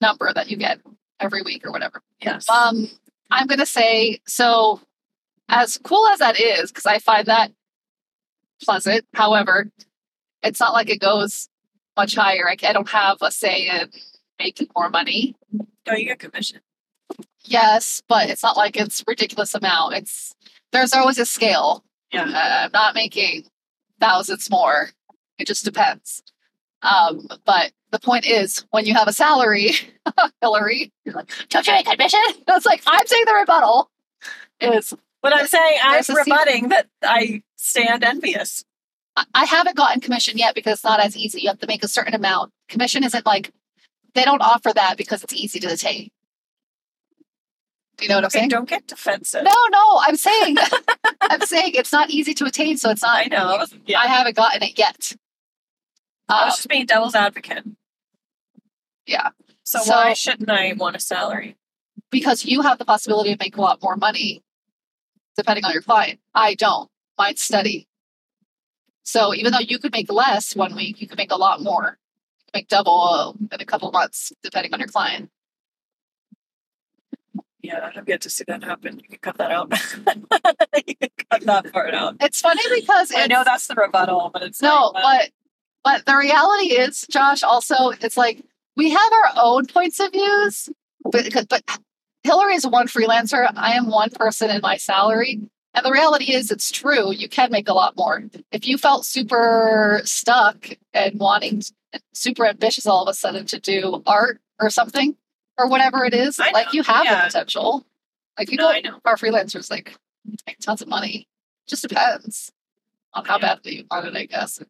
number 0.00 0.32
that 0.34 0.50
you 0.50 0.56
get 0.56 0.80
every 1.18 1.42
week 1.42 1.66
or 1.66 1.70
whatever. 1.70 2.02
Yes. 2.20 2.48
Um, 2.48 2.88
I'm 3.30 3.46
gonna 3.46 3.66
say 3.66 4.20
so. 4.26 4.80
As 5.52 5.78
cool 5.82 6.06
as 6.08 6.20
that 6.20 6.38
is, 6.38 6.70
because 6.70 6.86
I 6.86 7.00
find 7.00 7.26
that 7.26 7.50
pleasant. 8.62 9.04
However, 9.14 9.68
it's 10.44 10.60
not 10.60 10.72
like 10.72 10.88
it 10.88 11.00
goes 11.00 11.48
much 11.96 12.14
higher. 12.14 12.48
I, 12.48 12.56
I 12.66 12.72
don't 12.72 12.88
have 12.88 13.18
a 13.20 13.32
say 13.32 13.68
in 13.68 13.90
making 14.38 14.68
more 14.76 14.90
money. 14.90 15.34
oh, 15.88 15.94
you 15.94 16.04
get 16.06 16.20
commission. 16.20 16.60
Yes, 17.44 18.00
but 18.08 18.30
it's 18.30 18.42
not 18.42 18.56
like 18.56 18.76
it's 18.76 19.02
ridiculous 19.06 19.54
amount. 19.54 19.94
It's 19.94 20.34
there's 20.72 20.92
always 20.92 21.18
a 21.18 21.26
scale. 21.26 21.84
Yeah. 22.12 22.24
Uh, 22.24 22.64
I'm 22.66 22.70
not 22.72 22.94
making 22.94 23.44
thousands 24.00 24.50
more. 24.50 24.90
It 25.38 25.46
just 25.46 25.64
depends. 25.64 26.22
Um, 26.82 27.26
but 27.44 27.72
the 27.90 27.98
point 27.98 28.26
is, 28.26 28.64
when 28.70 28.86
you 28.86 28.94
have 28.94 29.08
a 29.08 29.12
salary, 29.12 29.72
Hillary, 30.40 30.92
you're 31.04 31.14
like, 31.14 31.30
don't 31.48 31.66
you 31.66 31.72
make 31.74 31.86
commission? 31.86 32.20
It's 32.48 32.66
like 32.66 32.82
I'm 32.86 33.06
saying 33.06 33.24
the 33.26 33.34
rebuttal 33.34 33.90
is 34.60 34.94
But 35.22 35.34
I'm 35.34 35.46
saying 35.46 35.78
I'm 35.82 35.92
There's 35.92 36.08
a 36.10 36.14
secret. 36.14 36.26
rebutting 36.26 36.68
that 36.70 36.86
I 37.02 37.42
stand 37.56 38.04
envious. 38.04 38.64
I- 39.16 39.24
I 39.34 39.44
haven't 39.44 39.76
gotten 39.76 40.00
commission 40.00 40.38
yet 40.38 40.54
because 40.54 40.74
it's 40.74 40.84
not 40.84 41.00
as 41.00 41.16
easy. 41.16 41.40
You 41.42 41.48
have 41.48 41.58
to 41.60 41.66
make 41.66 41.82
a 41.84 41.88
certain 41.88 42.14
amount. 42.14 42.52
Commission 42.68 43.04
isn't 43.04 43.26
like 43.26 43.50
they 44.14 44.24
don't 44.24 44.40
offer 44.42 44.72
that 44.74 44.96
because 44.96 45.22
it's 45.22 45.34
easy 45.34 45.60
to 45.60 45.68
attain. 45.72 46.10
Do 47.96 48.04
you 48.04 48.08
know 48.08 48.16
what 48.16 48.24
I'm 48.24 48.28
Okay, 48.28 48.38
saying? 48.40 48.48
don't 48.48 48.68
get 48.68 48.86
defensive. 48.86 49.44
No, 49.44 49.52
no, 49.70 50.00
I'm 50.06 50.16
saying 50.28 50.56
I'm 51.20 51.40
saying 51.42 51.72
it's 51.74 51.92
not 51.92 52.08
easy 52.10 52.32
to 52.34 52.44
attain, 52.46 52.76
so 52.78 52.90
it's 52.90 53.02
not. 53.02 53.16
I 53.18 53.24
know. 53.26 53.66
Yeah, 53.86 54.00
I 54.00 54.06
haven't 54.06 54.36
gotten 54.36 54.62
it 54.62 54.78
yet. 54.78 55.12
I 56.30 56.46
was 56.46 56.56
just 56.56 56.68
being 56.68 56.86
devil's 56.86 57.14
advocate. 57.14 57.64
Yeah. 59.06 59.30
So, 59.64 59.80
So- 59.80 59.92
why 59.92 60.12
shouldn't 60.14 60.50
I 60.50 60.72
want 60.74 60.96
a 60.96 61.00
salary? 61.00 61.56
because 62.10 62.44
you 62.44 62.62
have 62.62 62.78
the 62.78 62.84
possibility 62.84 63.30
to 63.32 63.36
make 63.38 63.56
a 63.56 63.60
lot 63.60 63.82
more 63.82 63.96
money 63.96 64.42
depending 65.36 65.64
on 65.64 65.72
your 65.72 65.82
client. 65.82 66.20
I 66.34 66.54
don't. 66.54 66.90
Mine's 67.16 67.40
steady. 67.40 67.86
So 69.04 69.34
even 69.34 69.52
though 69.52 69.60
you 69.60 69.78
could 69.78 69.92
make 69.92 70.10
less 70.12 70.54
one 70.54 70.74
week, 70.74 71.00
you 71.00 71.06
could 71.06 71.18
make 71.18 71.30
a 71.30 71.36
lot 71.36 71.62
more 71.62 71.98
make 72.52 72.68
double 72.68 73.36
uh, 73.50 73.54
in 73.54 73.60
a 73.60 73.64
couple 73.64 73.90
months, 73.92 74.32
depending 74.42 74.74
on 74.74 74.80
your 74.80 74.88
client. 74.88 75.30
Yeah, 77.62 77.90
I've 77.94 78.08
yet 78.08 78.22
to 78.22 78.30
see 78.30 78.44
that 78.48 78.64
happen. 78.64 78.98
You 78.98 79.08
can 79.08 79.18
cut 79.18 79.38
that 79.38 79.50
out. 79.50 79.70
you 80.86 80.96
can 80.96 81.10
cut 81.30 81.42
that 81.42 81.72
part 81.72 81.94
out. 81.94 82.16
It's 82.20 82.40
funny 82.40 82.62
because 82.74 83.12
I 83.12 83.20
it's, 83.20 83.28
know 83.28 83.44
that's 83.44 83.66
the 83.66 83.74
rebuttal, 83.74 84.30
but 84.32 84.42
it's 84.42 84.60
no, 84.62 84.92
like, 84.94 85.04
uh, 85.04 85.22
but 85.22 85.30
but 85.84 86.04
the 86.06 86.16
reality 86.16 86.72
is, 86.74 87.06
Josh. 87.10 87.42
Also, 87.42 87.90
it's 88.00 88.16
like 88.16 88.42
we 88.76 88.90
have 88.90 89.12
our 89.12 89.32
own 89.42 89.66
points 89.66 90.00
of 90.00 90.12
views, 90.12 90.68
but 91.10 91.26
but 91.48 91.62
Hillary 92.22 92.54
is 92.54 92.66
one 92.66 92.86
freelancer. 92.86 93.50
I 93.56 93.72
am 93.74 93.86
one 93.86 94.10
person 94.10 94.50
in 94.50 94.60
my 94.62 94.76
salary. 94.76 95.40
And 95.72 95.86
the 95.86 95.92
reality 95.92 96.32
is, 96.32 96.50
it's 96.50 96.72
true. 96.72 97.12
You 97.12 97.28
can 97.28 97.52
make 97.52 97.68
a 97.68 97.72
lot 97.72 97.96
more. 97.96 98.24
If 98.50 98.66
you 98.66 98.76
felt 98.76 99.06
super 99.06 100.00
stuck 100.04 100.70
and 100.92 101.18
wanting, 101.20 101.62
super 102.12 102.44
ambitious 102.44 102.86
all 102.86 103.02
of 103.02 103.08
a 103.08 103.14
sudden 103.14 103.46
to 103.46 103.60
do 103.60 104.02
art 104.04 104.40
or 104.60 104.68
something 104.68 105.16
or 105.56 105.68
whatever 105.68 106.04
it 106.04 106.12
is, 106.12 106.40
I 106.40 106.50
like 106.50 106.66
know, 106.66 106.72
you 106.72 106.82
have 106.82 107.04
yeah. 107.04 107.20
the 107.22 107.26
potential. 107.28 107.86
Like 108.36 108.48
no, 108.48 108.52
people 108.52 108.66
I 108.66 108.80
know. 108.80 108.98
are 109.04 109.16
freelancers, 109.16 109.70
like 109.70 109.96
make 110.46 110.58
tons 110.58 110.82
of 110.82 110.88
money. 110.88 111.28
Just 111.68 111.82
depends 111.88 112.50
on 113.14 113.24
how 113.24 113.36
Yeah. 113.36 113.54
badly 113.54 113.76
you 113.76 113.84
want 113.90 114.06
it, 114.08 114.16
I 114.16 114.26
guess. 114.26 114.60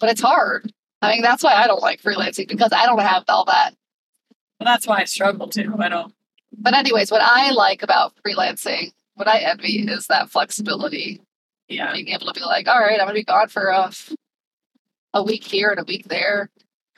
But 0.00 0.08
it's 0.10 0.20
hard. 0.20 0.72
I 1.02 1.12
mean, 1.12 1.22
that's 1.22 1.42
why 1.44 1.54
I 1.54 1.66
don't 1.66 1.80
like 1.82 2.02
freelancing 2.02 2.48
because 2.48 2.72
I 2.72 2.86
don't 2.86 2.98
have 3.00 3.24
all 3.28 3.44
that 3.46 3.74
Well, 4.58 4.64
that's 4.66 4.86
why 4.86 5.00
I 5.00 5.04
struggle 5.04 5.48
too. 5.48 5.74
I 5.78 5.88
don't. 5.88 6.12
but 6.52 6.74
anyways, 6.74 7.10
what 7.10 7.22
I 7.22 7.52
like 7.52 7.82
about 7.82 8.14
freelancing, 8.26 8.92
what 9.14 9.28
I 9.28 9.38
envy 9.40 9.86
is 9.88 10.06
that 10.08 10.30
flexibility. 10.30 11.20
Yeah. 11.68 11.92
Being 11.92 12.08
able 12.08 12.26
to 12.26 12.32
be 12.32 12.40
like, 12.40 12.66
all 12.66 12.80
right, 12.80 12.98
I'm 13.00 13.06
gonna 13.06 13.14
be 13.14 13.24
gone 13.24 13.48
for 13.48 13.66
a, 13.68 13.92
a 15.14 15.22
week 15.22 15.44
here 15.44 15.70
and 15.70 15.80
a 15.80 15.84
week 15.84 16.08
there. 16.08 16.50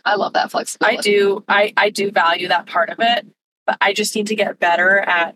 I 0.05 0.17
love 0.17 0.33
that 0.33 0.51
flexibility. 0.51 0.99
I 0.99 1.01
do 1.01 1.45
I 1.49 1.73
I 1.77 1.91
do 1.91 2.11
value 2.11 2.49
that 2.49 2.67
part 2.67 2.89
of 2.91 2.99
it, 3.01 3.27
but 3.67 3.77
I 3.81 3.93
just 3.93 4.17
need 4.17 4.27
to 4.29 4.35
get 4.35 4.59
better 4.59 4.99
at 4.99 5.35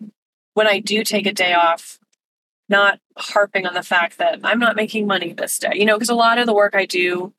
when 0.55 0.66
I 0.66 0.81
do 0.81 1.05
take 1.05 1.26
a 1.26 1.33
day 1.33 1.52
off 1.52 1.98
not 2.68 2.98
harping 3.16 3.64
on 3.66 3.74
the 3.74 3.83
fact 3.83 4.18
that 4.18 4.40
I'm 4.42 4.59
not 4.59 4.74
making 4.74 5.07
money 5.07 5.33
this 5.33 5.59
day. 5.59 5.70
You 5.74 5.85
know, 5.85 5.94
because 5.94 6.09
a 6.09 6.14
lot 6.14 6.38
of 6.38 6.46
the 6.46 6.55
work 6.55 6.74
I 6.74 6.85
do 6.87 7.33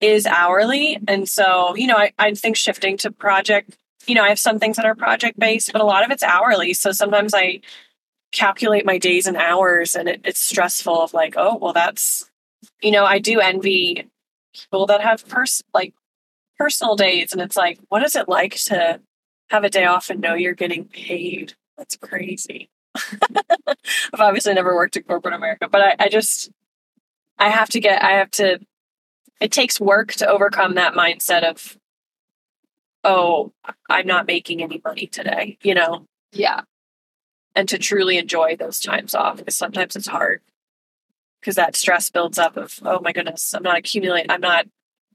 is 0.00 0.26
hourly. 0.26 0.98
And 1.08 1.28
so, 1.28 1.74
you 1.76 1.86
know, 1.86 1.96
I 1.96 2.12
I 2.18 2.34
think 2.34 2.56
shifting 2.56 2.96
to 2.98 3.10
project, 3.10 3.76
you 4.06 4.14
know, 4.14 4.22
I 4.22 4.28
have 4.28 4.38
some 4.38 4.58
things 4.58 4.76
that 4.76 4.86
are 4.86 4.94
project 4.94 5.38
based, 5.38 5.72
but 5.72 5.82
a 5.82 5.84
lot 5.84 6.04
of 6.04 6.10
it's 6.10 6.22
hourly. 6.22 6.74
So 6.74 6.92
sometimes 6.92 7.34
I 7.34 7.60
calculate 8.32 8.84
my 8.84 8.98
days 8.98 9.26
and 9.26 9.36
hours 9.36 9.94
and 9.94 10.08
it, 10.08 10.20
it's 10.24 10.40
stressful 10.40 11.00
of 11.00 11.14
like, 11.14 11.34
oh, 11.36 11.56
well 11.56 11.72
that's 11.72 12.30
you 12.82 12.90
know, 12.90 13.04
I 13.04 13.18
do 13.18 13.40
envy 13.40 14.08
people 14.52 14.86
that 14.86 15.00
have 15.00 15.26
pers 15.28 15.62
like 15.74 15.94
personal 16.58 16.96
days 16.96 17.32
and 17.32 17.40
it's 17.40 17.56
like 17.56 17.78
what 17.88 18.02
is 18.02 18.16
it 18.16 18.28
like 18.28 18.54
to 18.56 19.00
have 19.50 19.64
a 19.64 19.70
day 19.70 19.84
off 19.84 20.10
and 20.10 20.20
know 20.20 20.34
you're 20.34 20.54
getting 20.54 20.84
paid? 20.84 21.54
That's 21.76 21.96
crazy. 21.96 22.70
I've 23.66 24.20
obviously 24.20 24.54
never 24.54 24.74
worked 24.74 24.96
in 24.96 25.02
corporate 25.04 25.34
america 25.34 25.68
but 25.70 25.80
I, 25.80 25.94
I 26.06 26.08
just 26.08 26.50
i 27.38 27.48
have 27.48 27.68
to 27.70 27.80
get 27.80 28.02
i 28.02 28.12
have 28.12 28.30
to 28.32 28.58
it 29.40 29.52
takes 29.52 29.80
work 29.80 30.12
to 30.12 30.26
overcome 30.28 30.74
that 30.74 30.94
mindset 30.94 31.42
of 31.48 31.76
oh 33.04 33.52
i'm 33.88 34.06
not 34.06 34.26
making 34.26 34.62
any 34.62 34.80
money 34.84 35.06
today 35.06 35.56
you 35.62 35.74
know 35.74 36.04
yeah. 36.32 36.60
and 37.54 37.68
to 37.68 37.78
truly 37.78 38.18
enjoy 38.18 38.56
those 38.56 38.80
times 38.80 39.14
off 39.14 39.36
because 39.38 39.56
sometimes 39.56 39.96
it's 39.96 40.06
hard 40.08 40.40
because 41.40 41.54
that 41.54 41.76
stress 41.76 42.10
builds 42.10 42.38
up 42.38 42.56
of 42.56 42.78
oh 42.84 43.00
my 43.00 43.12
goodness 43.12 43.54
i'm 43.54 43.62
not 43.62 43.78
accumulating 43.78 44.30
i'm 44.30 44.40
not 44.40 44.66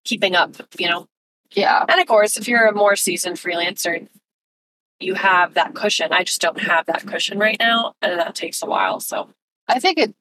keeping 0.03 0.35
up 0.35 0.55
you 0.79 0.89
know 0.89 1.07
Yeah. 1.51 1.85
and 1.87 1.99
of 2.01 2.07
course, 2.07 2.35
if 2.37 2.47
you're 2.47 2.65
a 2.65 2.73
more 2.73 2.95
seasoned 2.95 3.37
freelancer, 3.37 4.07
you 4.99 5.13
have 5.15 5.53
that 5.53 5.75
cushion. 5.75 6.11
I 6.11 6.23
just 6.23 6.41
don't 6.41 6.59
have 6.59 6.85
that 6.87 7.05
cushion 7.05 7.37
right 7.37 7.57
now, 7.59 7.93
and 8.01 8.19
that 8.19 8.35
takes 8.35 8.61
a 8.63 8.65
while. 8.65 8.99
So 8.99 9.29
I 9.67 9.79
think 9.79 9.97
it 9.97 10.15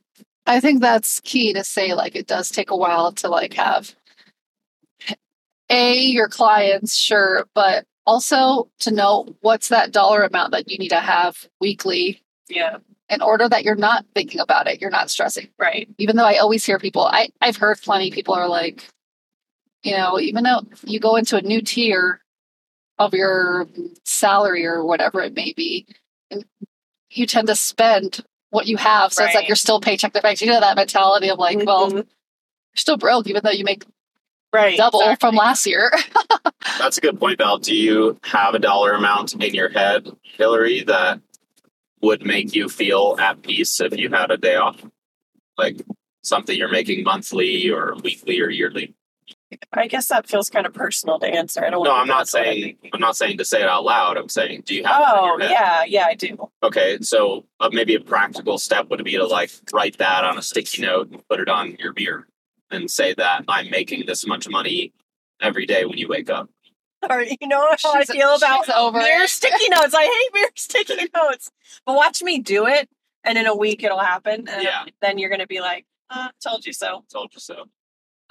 I 0.46 0.60
think 0.60 0.80
that's 0.80 1.20
key 1.20 1.52
to 1.52 1.64
say 1.64 1.94
like 1.94 2.16
it 2.16 2.26
does 2.26 2.50
take 2.50 2.70
a 2.70 2.76
while 2.76 3.12
to 3.12 3.28
like 3.28 3.54
have 3.54 3.94
a 5.70 5.94
your 5.94 6.28
clients, 6.28 6.96
sure, 6.96 7.46
but 7.54 7.86
also 8.06 8.68
to 8.80 8.90
know 8.90 9.34
what's 9.40 9.68
that 9.68 9.92
dollar 9.92 10.22
amount 10.22 10.52
that 10.52 10.70
you 10.70 10.78
need 10.78 10.90
to 10.90 11.00
have 11.00 11.48
weekly 11.60 12.22
yeah, 12.48 12.78
in 13.08 13.22
order 13.22 13.48
that 13.48 13.64
you're 13.64 13.74
not 13.74 14.04
thinking 14.14 14.40
about 14.40 14.66
it, 14.66 14.80
you're 14.80 14.90
not 14.90 15.10
stressing. 15.10 15.48
right, 15.58 15.88
even 15.98 16.16
though 16.16 16.26
I 16.26 16.38
always 16.38 16.64
hear 16.64 16.78
people, 16.78 17.04
I, 17.04 17.28
I've 17.40 17.56
heard 17.56 17.80
plenty 17.80 18.10
people 18.10 18.34
are 18.34 18.48
like, 18.48 18.88
you 19.82 19.96
know, 19.96 20.18
even 20.20 20.44
though 20.44 20.62
you 20.84 21.00
go 21.00 21.16
into 21.16 21.36
a 21.36 21.42
new 21.42 21.60
tier 21.62 22.20
of 22.98 23.14
your 23.14 23.66
salary 24.04 24.66
or 24.66 24.84
whatever 24.84 25.20
it 25.20 25.34
may 25.34 25.52
be, 25.52 25.86
and 26.30 26.44
you 27.10 27.26
tend 27.26 27.48
to 27.48 27.56
spend 27.56 28.24
what 28.52 28.66
you 28.66 28.76
have. 28.76 29.12
So 29.14 29.24
it's 29.24 29.34
like 29.34 29.48
you're 29.48 29.56
still 29.56 29.80
paycheck 29.80 30.12
to 30.12 30.20
paycheck. 30.20 30.46
You 30.46 30.52
know 30.52 30.60
that 30.60 30.76
mentality 30.76 31.30
of 31.30 31.38
like, 31.38 31.64
well, 31.64 31.88
mm-hmm. 31.88 31.96
you're 31.96 32.04
still 32.76 32.98
broke, 32.98 33.26
even 33.26 33.40
though 33.42 33.50
you 33.50 33.64
make 33.64 33.84
right, 34.52 34.76
double 34.76 35.16
from 35.16 35.34
last 35.34 35.66
year. 35.66 35.90
That's 36.78 36.98
a 36.98 37.00
good 37.00 37.18
point, 37.18 37.38
Val. 37.38 37.58
Do 37.58 37.74
you 37.74 38.18
have 38.24 38.54
a 38.54 38.58
dollar 38.58 38.92
amount 38.92 39.34
in 39.34 39.54
your 39.54 39.70
head, 39.70 40.06
Hillary, 40.22 40.84
that 40.84 41.20
would 42.02 42.26
make 42.26 42.54
you 42.54 42.68
feel 42.68 43.16
at 43.18 43.42
peace 43.42 43.80
if 43.80 43.96
you 43.96 44.10
had 44.10 44.30
a 44.30 44.36
day 44.36 44.56
off? 44.56 44.84
Like 45.56 45.82
something 46.22 46.56
you're 46.56 46.70
making 46.70 47.04
monthly 47.04 47.70
or 47.70 47.96
weekly 48.04 48.38
or 48.40 48.50
yearly? 48.50 48.94
I 49.72 49.86
guess 49.86 50.08
that 50.08 50.26
feels 50.28 50.48
kind 50.50 50.66
of 50.66 50.74
personal 50.74 51.18
to 51.20 51.26
answer. 51.26 51.64
I 51.64 51.70
don't. 51.70 51.84
No, 51.84 51.94
I'm 51.94 52.06
not 52.06 52.18
that's 52.18 52.34
what 52.34 52.46
I'm 52.46 52.54
saying. 52.54 52.76
I'm 52.92 53.00
not 53.00 53.16
saying 53.16 53.38
to 53.38 53.44
say 53.44 53.60
it 53.62 53.68
out 53.68 53.84
loud. 53.84 54.16
I'm 54.16 54.28
saying, 54.28 54.62
do 54.66 54.74
you 54.74 54.84
have? 54.84 54.94
Oh 55.06 55.38
yeah, 55.40 55.84
yeah, 55.84 56.06
I 56.06 56.14
do. 56.14 56.50
Okay, 56.62 56.98
so 57.02 57.44
uh, 57.60 57.70
maybe 57.72 57.94
a 57.94 58.00
practical 58.00 58.58
step 58.58 58.88
would 58.90 59.02
be 59.04 59.12
to 59.12 59.26
like 59.26 59.50
write 59.72 59.98
that 59.98 60.24
on 60.24 60.38
a 60.38 60.42
sticky 60.42 60.82
note 60.82 61.10
and 61.10 61.26
put 61.28 61.40
it 61.40 61.48
on 61.48 61.76
your 61.78 61.92
beer 61.92 62.26
and 62.70 62.90
say 62.90 63.14
that 63.14 63.44
I'm 63.48 63.70
making 63.70 64.04
this 64.06 64.26
much 64.26 64.48
money 64.48 64.92
every 65.40 65.66
day 65.66 65.84
when 65.84 65.98
you 65.98 66.08
wake 66.08 66.30
up. 66.30 66.48
Or 67.10 67.20
you 67.22 67.36
know 67.48 67.66
how 67.82 67.94
I 67.94 68.04
feel 68.04 68.36
about 68.36 68.66
she's 68.66 68.74
over 68.74 68.98
mirror 68.98 69.24
it. 69.24 69.28
sticky 69.30 69.68
notes. 69.70 69.92
I 69.94 70.04
hate 70.04 70.32
beer 70.34 70.48
sticky 70.54 71.08
notes. 71.14 71.50
But 71.84 71.96
watch 71.96 72.22
me 72.22 72.38
do 72.38 72.66
it, 72.66 72.88
and 73.24 73.36
in 73.36 73.46
a 73.46 73.56
week 73.56 73.82
it'll 73.82 73.98
happen. 73.98 74.46
And 74.48 74.62
Yeah. 74.62 74.84
then 75.00 75.18
you're 75.18 75.28
gonna 75.30 75.46
be 75.48 75.60
like, 75.60 75.84
uh, 76.10 76.28
"Told 76.42 76.64
you 76.64 76.72
so." 76.72 77.04
Told 77.12 77.34
you 77.34 77.40
so. 77.40 77.64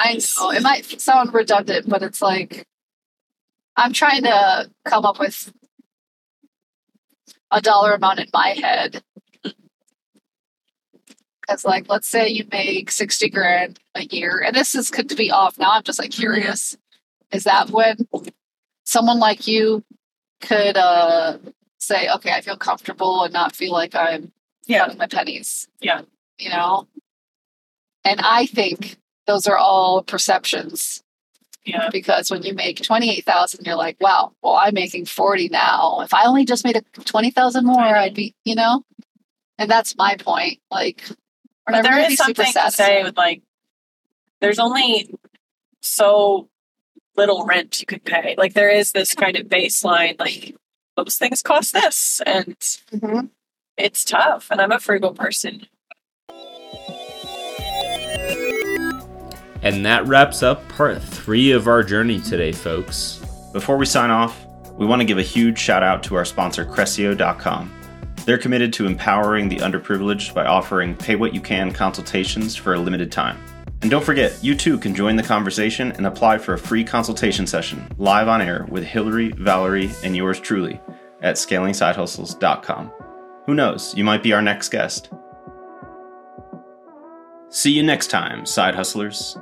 I 0.03 0.13
know 0.39 0.49
it 0.51 0.63
might 0.63 0.99
sound 0.99 1.33
redundant, 1.33 1.87
but 1.87 2.01
it's 2.01 2.21
like 2.21 2.65
I'm 3.77 3.93
trying 3.93 4.23
to 4.23 4.69
come 4.85 5.05
up 5.05 5.19
with 5.19 5.53
a 7.51 7.61
dollar 7.61 7.93
amount 7.93 8.19
in 8.19 8.27
my 8.33 8.49
head. 8.49 9.03
Because, 11.41 11.65
like, 11.65 11.89
let's 11.89 12.07
say 12.07 12.29
you 12.29 12.45
make 12.51 12.91
60 12.91 13.29
grand 13.29 13.79
a 13.95 14.03
year, 14.05 14.39
and 14.45 14.55
this 14.55 14.73
is 14.73 14.89
could 14.89 15.15
be 15.15 15.31
off 15.31 15.57
now. 15.59 15.71
I'm 15.71 15.83
just 15.83 15.99
like 15.99 16.11
curious. 16.11 16.77
Is 17.31 17.43
that 17.43 17.69
when 17.69 17.97
someone 18.85 19.19
like 19.19 19.47
you 19.47 19.83
could 20.41 20.77
uh, 20.77 21.37
say, 21.79 22.09
okay, 22.09 22.31
I 22.31 22.41
feel 22.41 22.57
comfortable 22.57 23.23
and 23.23 23.33
not 23.33 23.55
feel 23.55 23.71
like 23.71 23.95
I'm 23.95 24.31
Yeah. 24.65 24.79
counting 24.79 24.97
my 24.97 25.07
pennies? 25.07 25.67
Yeah. 25.79 26.01
You 26.39 26.49
know? 26.49 26.87
And 28.03 28.19
I 28.21 28.45
think 28.47 28.97
those 29.27 29.47
are 29.47 29.57
all 29.57 30.03
perceptions 30.03 31.03
Yeah. 31.65 31.89
because 31.91 32.29
when 32.31 32.43
you 32.43 32.53
make 32.53 32.81
28,000 32.81 33.65
you're 33.65 33.75
like 33.75 33.97
wow 34.01 34.34
well 34.41 34.55
I'm 34.55 34.73
making 34.73 35.05
40 35.05 35.49
now 35.49 36.01
if 36.01 36.13
I 36.13 36.25
only 36.25 36.45
just 36.45 36.63
made 36.63 36.75
a 36.77 36.81
20,000 37.01 37.65
more. 37.65 37.79
I'd 37.81 38.13
be 38.15 38.34
you 38.45 38.55
know 38.55 38.84
and 39.57 39.69
that's 39.69 39.95
my 39.97 40.15
point 40.17 40.60
like 40.71 41.03
But 41.67 41.84
there 41.84 41.99
is 41.99 42.17
something 42.17 42.51
to 42.51 42.71
say 42.71 43.03
with 43.03 43.15
like, 43.17 43.41
there's 44.39 44.60
only 44.60 45.13
so 45.81 46.49
little 47.15 47.45
rent 47.45 47.79
you 47.79 47.86
could 47.86 48.03
pay. 48.03 48.36
Like 48.38 48.53
there 48.53 48.69
is 48.69 48.91
this 48.91 49.13
kind 49.13 49.38
of 49.38 49.47
baseline, 49.47 50.19
like 50.19 50.55
those 50.97 51.15
things 51.17 51.41
cost 51.43 51.73
this, 51.73 52.21
and 52.25 52.55
Mhm. 52.91 53.29
it's 53.77 54.03
tough. 54.03 54.47
And 54.49 54.60
I'm 54.62 54.71
a 54.71 54.79
frugal 54.79 55.13
person. 55.13 55.67
And 59.63 59.86
that 59.86 60.08
wraps 60.08 60.41
up 60.43 60.67
part 60.69 61.02
three 61.02 61.52
of 61.52 61.67
our 61.67 61.84
journey 61.84 62.19
today, 62.19 62.52
folks. 62.52 63.24
Before 63.54 63.78
we 63.78 63.86
sign 63.86 64.10
off, 64.10 64.45
we 64.74 64.86
want 64.86 65.02
to 65.02 65.06
give 65.06 65.17
a 65.17 65.24
huge 65.24 65.60
shout 65.60 65.84
out 65.84 66.02
to 66.04 66.15
our 66.15 66.26
sponsor, 66.26 66.65
Crescio.com. 66.65 67.71
They're 68.26 68.38
committed 68.38 68.71
to 68.74 68.86
empowering 68.86 69.50
the 69.50 69.58
underprivileged 69.58 70.34
by 70.34 70.45
offering 70.45 70.95
pay 70.95 71.15
what 71.15 71.34
you 71.34 71.41
can 71.41 71.71
consultations 71.71 72.56
for 72.56 72.74
a 72.74 72.80
limited 72.80 73.12
time. 73.12 73.43
And 73.82 73.89
don't 73.89 74.04
forget, 74.04 74.38
you 74.43 74.56
too 74.56 74.78
can 74.78 74.93
join 74.93 75.15
the 75.15 75.24
conversation 75.24 75.91
and 75.93 76.06
apply 76.06 76.38
for 76.38 76.54
a 76.54 76.58
free 76.58 76.84
consultation 76.84 77.47
session 77.47 77.88
live 77.97 78.28
on 78.28 78.41
air 78.41 78.65
with 78.69 78.84
Hillary, 78.84 79.32
Valery, 79.32 79.91
and 80.04 80.15
yours 80.15 80.39
truly 80.39 80.80
at 81.21 81.36
scalingsidehustles.com. 81.36 82.91
Who 83.47 83.56
knows, 83.56 83.95
you 83.95 84.04
might 84.04 84.21
be 84.21 84.34
our 84.34 84.41
next 84.41 84.69
guest. 84.69 85.10
See 87.50 87.71
you 87.71 87.84
next 87.84 88.08
time, 88.08 88.45
side 88.45 88.76
hustlers. 88.76 89.38